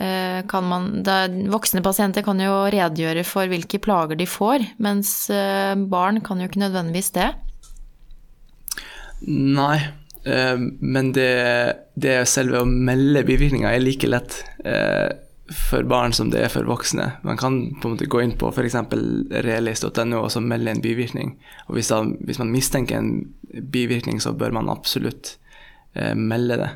Eh, 0.01 0.47
kan 0.49 0.65
man, 0.65 1.03
der, 1.05 1.29
voksne 1.53 1.83
pasienter 1.85 2.25
kan 2.25 2.39
jo 2.41 2.55
redegjøre 2.73 3.21
for 3.29 3.51
hvilke 3.53 3.77
plager 3.85 4.17
de 4.17 4.25
får, 4.25 4.65
mens 4.81 5.13
eh, 5.29 5.75
barn 5.93 6.23
kan 6.25 6.41
jo 6.41 6.49
ikke 6.49 6.63
nødvendigvis 6.63 7.13
det. 7.19 7.27
Nei, 9.29 9.77
eh, 10.25 10.57
men 10.57 11.13
det, 11.13 11.35
det 12.01 12.17
selve 12.33 12.63
å 12.63 12.71
melde 12.71 13.27
bivirkninger 13.29 13.69
er 13.69 13.85
like 13.85 14.09
lett 14.09 14.41
for 15.51 15.87
barn 15.89 16.15
som 16.15 16.31
det 16.31 16.45
er 16.45 16.53
for 16.53 16.69
voksne. 16.69 17.09
Man 17.27 17.39
kan 17.41 17.59
på 17.81 17.89
en 17.89 17.97
måte 17.97 18.07
gå 18.11 18.23
inn 18.23 18.37
på 18.39 18.53
f.eks. 18.53 18.77
realist.no 19.47 20.21
og 20.21 20.31
så 20.31 20.43
melde 20.45 20.77
en 20.77 20.85
bivirkning. 20.85 21.35
Og 21.69 21.79
hvis, 21.79 21.91
da, 21.91 22.05
hvis, 22.05 22.39
man 22.39 22.53
mistenker 22.55 23.01
en 23.01 23.11
bivirkning, 23.73 24.23
så 24.23 24.33
bør 24.33 24.55
man 24.61 24.71
absolutt 24.71 25.37
melde 26.15 26.61
det. 26.61 26.69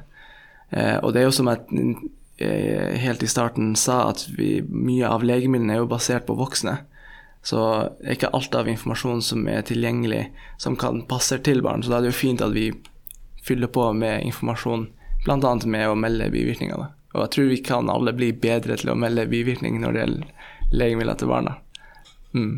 og 1.06 1.12
det 1.14 1.20
er 1.20 1.28
jo 1.28 1.36
som 1.36 1.46
jeg 1.46 1.94
Eh, 2.36 2.98
helt 2.98 3.22
i 3.22 3.26
starten 3.26 3.76
sa 3.76 4.08
at 4.10 4.26
vi, 4.34 4.58
mye 4.66 5.06
av 5.06 5.22
legemidlene 5.22 5.76
er 5.76 5.84
jo 5.84 5.90
basert 5.90 6.26
på 6.26 6.34
voksne. 6.38 6.80
Så 7.44 7.60
det 8.00 8.08
er 8.08 8.16
ikke 8.16 8.32
alt 8.34 8.56
av 8.58 8.70
informasjon 8.72 9.22
som 9.22 9.44
er 9.52 9.62
tilgjengelig 9.68 10.24
som 10.58 10.78
kan 10.80 11.04
passer 11.06 11.42
til 11.44 11.62
barn. 11.62 11.84
Så 11.84 11.92
da 11.92 12.00
er 12.00 12.06
det 12.06 12.14
jo 12.14 12.22
fint 12.22 12.42
at 12.42 12.54
vi 12.56 12.72
fyller 13.44 13.70
på 13.70 13.90
med 13.92 14.24
informasjon, 14.26 14.88
bl.a. 15.26 15.54
med 15.68 15.90
å 15.90 15.98
melde 15.98 16.32
bivirkninger. 16.32 16.80
Da. 16.80 16.90
Og 17.14 17.26
jeg 17.26 17.34
tror 17.34 17.50
vi 17.50 17.60
kan 17.62 17.90
alle 17.92 18.14
bli 18.16 18.32
bedre 18.34 18.76
til 18.80 18.90
å 18.90 18.98
melde 18.98 19.28
bivirkninger 19.30 19.82
når 19.82 19.94
det 19.94 20.04
gjelder 20.04 20.50
legemidler 20.74 21.18
til 21.20 21.30
barna. 21.30 21.58
Mm. 22.34 22.54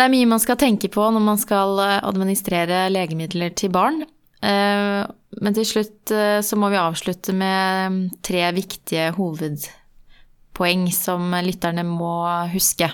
Det 0.00 0.06
er 0.06 0.12
mye 0.14 0.28
man 0.30 0.40
skal 0.40 0.56
tenke 0.56 0.88
på 0.88 1.04
når 1.12 1.24
man 1.24 1.40
skal 1.40 1.76
eh, 1.84 1.98
administrere 2.08 2.86
legemidler 2.88 3.52
til 3.52 3.72
barn. 3.74 4.00
Eh, 4.40 5.02
men 5.44 5.56
til 5.56 5.66
slutt 5.68 6.12
eh, 6.16 6.38
så 6.40 6.56
må 6.56 6.70
vi 6.72 6.80
avslutte 6.80 7.34
med 7.36 8.06
tre 8.24 8.46
viktige 8.56 9.10
hovedpoeng 9.18 10.86
som 10.96 11.36
lytterne 11.44 11.84
må 11.84 12.14
huske. 12.54 12.88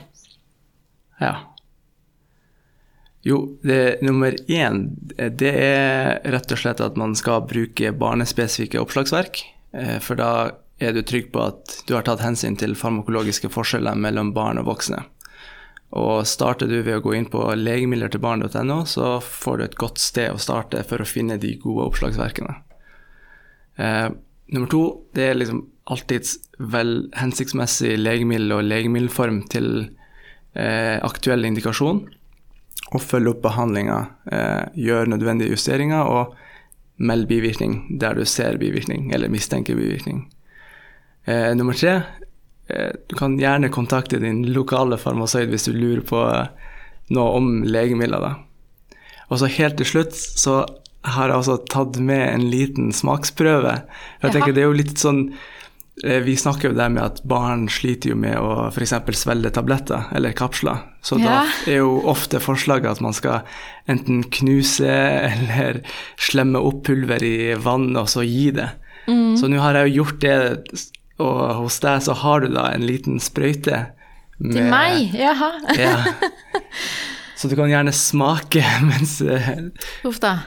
Ja. 1.23 1.37
Jo, 3.27 3.41
det, 3.63 4.03
nummer 4.07 4.35
én 4.51 4.89
det 5.39 5.51
er 5.51 6.19
rett 6.31 6.53
og 6.55 6.61
slett 6.61 6.83
at 6.83 6.99
man 6.99 7.15
skal 7.19 7.47
bruke 7.47 7.95
barnespesifikke 7.95 8.83
oppslagsverk. 8.83 9.45
Eh, 9.77 9.99
for 10.03 10.19
da 10.19 10.31
er 10.81 10.93
du 10.93 11.03
trygg 11.05 11.31
på 11.33 11.43
at 11.45 11.79
du 11.89 11.95
har 11.97 12.05
tatt 12.07 12.25
hensyn 12.25 12.57
til 12.61 12.77
farmakologiske 12.77 13.51
forskjeller 13.53 13.97
mellom 14.01 14.33
barn 14.37 14.61
og 14.61 14.69
voksne. 14.71 15.03
Og 15.97 16.27
starter 16.29 16.69
du 16.69 16.81
ved 16.81 16.99
å 16.99 17.05
gå 17.05 17.15
inn 17.17 17.29
på 17.31 17.45
legemidler 17.57 18.11
til 18.13 18.21
barn.no, 18.25 18.83
så 18.89 19.17
får 19.23 19.59
du 19.59 19.65
et 19.67 19.79
godt 19.81 20.03
sted 20.03 20.35
å 20.35 20.43
starte 20.43 20.83
for 20.89 21.01
å 21.01 21.09
finne 21.09 21.39
de 21.41 21.55
gode 21.63 21.87
oppslagsverkene. 21.91 22.59
Eh, 23.77 24.09
nummer 24.53 24.73
to 24.73 24.83
det 25.17 25.31
er 25.31 25.39
liksom 25.39 25.65
alltid 25.93 26.27
vel 26.73 27.07
hensiktsmessig 27.15 27.95
legemiddel 28.01 28.57
og 28.57 28.67
legemiddelform 28.67 29.43
til 29.53 29.71
eh, 30.59 30.97
aktuell 31.07 31.47
indikasjon. 31.47 32.03
Og 32.95 33.03
følge 33.03 33.33
opp 33.33 33.41
behandlinga, 33.47 34.01
eh, 34.31 34.65
gjøre 34.79 35.13
nødvendige 35.15 35.55
justeringer 35.55 36.11
og 36.11 36.37
meld 36.97 37.29
bivirkning 37.29 37.99
der 38.01 38.17
du 38.17 38.25
ser 38.25 38.59
bivirkning 38.61 39.11
eller 39.15 39.33
mistenker 39.33 39.77
bivirkning. 39.77 40.25
Eh, 41.27 41.53
nummer 41.59 41.75
tre, 41.75 42.03
eh, 42.69 42.93
du 43.09 43.17
kan 43.17 43.39
gjerne 43.39 43.73
kontakte 43.75 44.21
din 44.23 44.45
lokale 44.55 44.99
farmasøyd 44.99 45.51
hvis 45.53 45.69
du 45.69 45.75
lurer 45.75 46.05
på 46.07 46.23
eh, 46.31 46.73
noe 47.17 47.37
om 47.39 47.51
legemidler. 47.67 48.23
Da. 48.23 48.99
Og 49.31 49.43
så 49.43 49.51
helt 49.51 49.79
til 49.81 49.91
slutt 49.91 50.17
så 50.17 50.65
har 51.07 51.31
jeg 51.31 51.39
også 51.39 51.59
tatt 51.71 51.99
med 52.03 52.25
en 52.29 52.49
liten 52.51 52.91
smaksprøve. 52.95 53.77
Jeg 54.23 54.33
tenker 54.35 54.55
Det 54.55 54.65
er 54.65 54.71
jo 54.71 54.81
litt 54.81 54.99
sånn 54.99 55.29
Vi 56.05 56.35
snakker 56.37 56.69
jo 56.69 56.77
det 56.77 56.91
med 56.93 57.01
at 57.01 57.23
barn 57.25 57.63
sliter 57.73 58.11
jo 58.13 58.17
med 58.21 58.37
å 58.37 58.67
f.eks. 58.69 58.93
svelge 59.17 59.49
tabletter 59.57 60.11
eller 60.13 60.35
kapsler. 60.37 60.83
Så 61.01 61.17
ja. 61.23 61.25
da 61.25 61.71
er 61.73 61.79
jo 61.81 62.03
ofte 62.13 62.37
forslaget 62.43 62.99
at 62.99 63.01
man 63.01 63.17
skal 63.17 63.47
enten 63.89 64.21
knuse 64.29 64.91
eller 64.91 65.81
slemme 66.21 66.61
opp 66.61 66.83
pulver 66.91 67.25
i 67.25 67.55
vann 67.57 67.95
og 67.97 68.11
så 68.13 68.27
gi 68.29 68.51
det. 68.59 68.69
Mm. 69.09 69.39
Så 69.41 69.49
nå 69.49 69.63
har 69.63 69.79
jeg 69.79 69.89
jo 69.89 70.03
gjort 70.03 70.21
det, 70.21 70.37
og 71.23 71.41
hos 71.63 71.81
deg 71.81 72.05
så 72.05 72.17
har 72.21 72.45
du 72.45 72.51
da 72.53 72.69
en 72.75 72.85
liten 72.85 73.17
sprøyte. 73.23 73.87
Med, 74.37 74.53
Til 74.53 74.69
meg? 74.69 75.17
Jaha. 75.17 75.53
ja. 75.81 75.97
Så 77.37 77.49
du 77.49 77.57
kan 77.57 77.69
gjerne 77.69 77.93
smake 77.93 78.63
mens 78.89 79.19
Huff 80.03 80.21
da. 80.25 80.39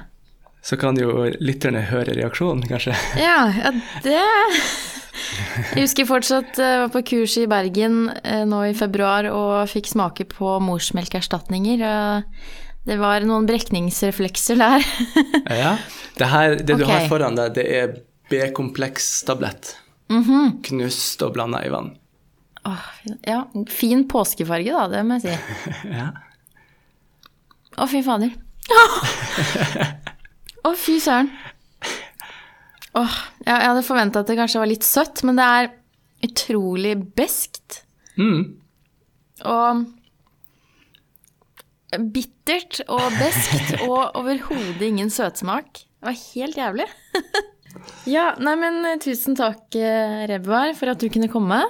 Så 0.65 0.77
kan 0.77 0.97
jo 0.99 1.29
lytterne 1.39 1.85
høre 1.87 2.17
reaksjonen, 2.17 2.65
kanskje. 2.67 2.97
Ja, 3.17 3.45
ja 3.53 3.73
det 4.03 4.17
Jeg 5.73 5.83
husker 5.83 6.07
fortsatt 6.09 6.59
jeg 6.59 6.77
eh, 6.77 6.81
var 6.83 6.91
på 6.93 7.03
kurs 7.11 7.35
i 7.41 7.45
Bergen 7.49 8.09
eh, 8.23 8.45
nå 8.47 8.63
i 8.69 8.75
februar 8.77 9.27
og 9.31 9.69
fikk 9.71 9.91
smake 9.91 10.27
på 10.31 10.57
morsmelkerstatninger. 10.63 11.83
Det 12.89 12.97
var 12.99 13.25
noen 13.27 13.47
brekningsreflekser 13.49 14.59
der. 14.59 14.85
ja. 15.63 15.75
Det, 16.17 16.29
her, 16.31 16.55
det 16.57 16.75
okay. 16.75 16.83
du 16.83 16.87
har 16.89 17.07
foran 17.11 17.37
deg, 17.37 17.53
det 17.59 17.67
er 17.79 17.97
B-komplekstablett. 18.29 19.75
Mm 20.09 20.23
-hmm. 20.23 20.61
Knust 20.63 21.21
og 21.21 21.33
blanda 21.33 21.65
i 21.65 21.69
vann. 21.69 21.95
Åh, 22.65 22.85
ja, 23.21 23.49
fin 23.67 24.07
påskefarge, 24.07 24.71
da, 24.71 24.87
det 24.87 25.03
må 25.05 25.19
jeg 25.19 25.21
si. 25.21 25.37
ja. 25.99 26.09
Å, 27.77 27.87
fy 27.87 28.01
fader. 28.03 28.33
Å, 30.67 30.73
fy 30.75 30.99
søren. 30.99 31.31
Åh, 32.97 33.17
jeg 33.45 33.67
hadde 33.67 33.85
forventa 33.85 34.23
at 34.23 34.31
det 34.31 34.37
kanskje 34.39 34.63
var 34.63 34.71
litt 34.71 34.87
søtt, 34.87 35.21
men 35.27 35.37
det 35.37 35.45
er 35.45 35.69
utrolig 36.25 36.95
beskt. 37.17 37.83
Mm. 38.19 38.57
Og 39.49 39.85
bittert 42.13 42.81
og 42.87 43.05
beskt 43.17 43.77
og 43.87 44.17
overhodet 44.19 44.83
ingen 44.89 45.13
søtsmak. 45.13 45.85
Det 45.99 46.09
var 46.09 46.17
helt 46.17 46.57
jævlig. 46.59 46.87
ja, 48.15 48.31
nei, 48.41 48.55
men 48.59 48.81
tusen 49.03 49.37
takk, 49.37 49.67
eh, 49.75 50.25
Rebbar, 50.31 50.73
for 50.79 50.93
at 50.93 51.01
du 51.01 51.09
kunne 51.13 51.31
komme. 51.31 51.61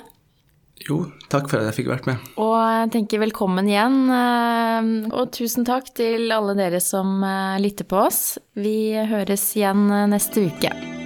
Jo, 0.88 1.01
takk 1.27 1.49
for 1.51 1.60
at 1.60 1.69
jeg 1.69 1.82
fikk 1.82 1.89
vært 1.91 2.08
med. 2.08 2.29
Og 2.39 2.55
jeg 2.55 2.91
tenker 2.95 3.23
velkommen 3.25 3.67
igjen. 3.67 3.97
Eh, 4.08 4.93
og 5.12 5.34
tusen 5.36 5.67
takk 5.67 5.91
til 5.97 6.32
alle 6.36 6.55
dere 6.60 6.79
som 6.84 7.19
eh, 7.25 7.60
lytter 7.63 7.89
på 7.89 7.99
oss. 8.05 8.23
Vi 8.55 8.95
høres 9.12 9.49
igjen 9.60 9.89
eh, 9.91 10.08
neste 10.13 10.47
uke. 10.47 10.99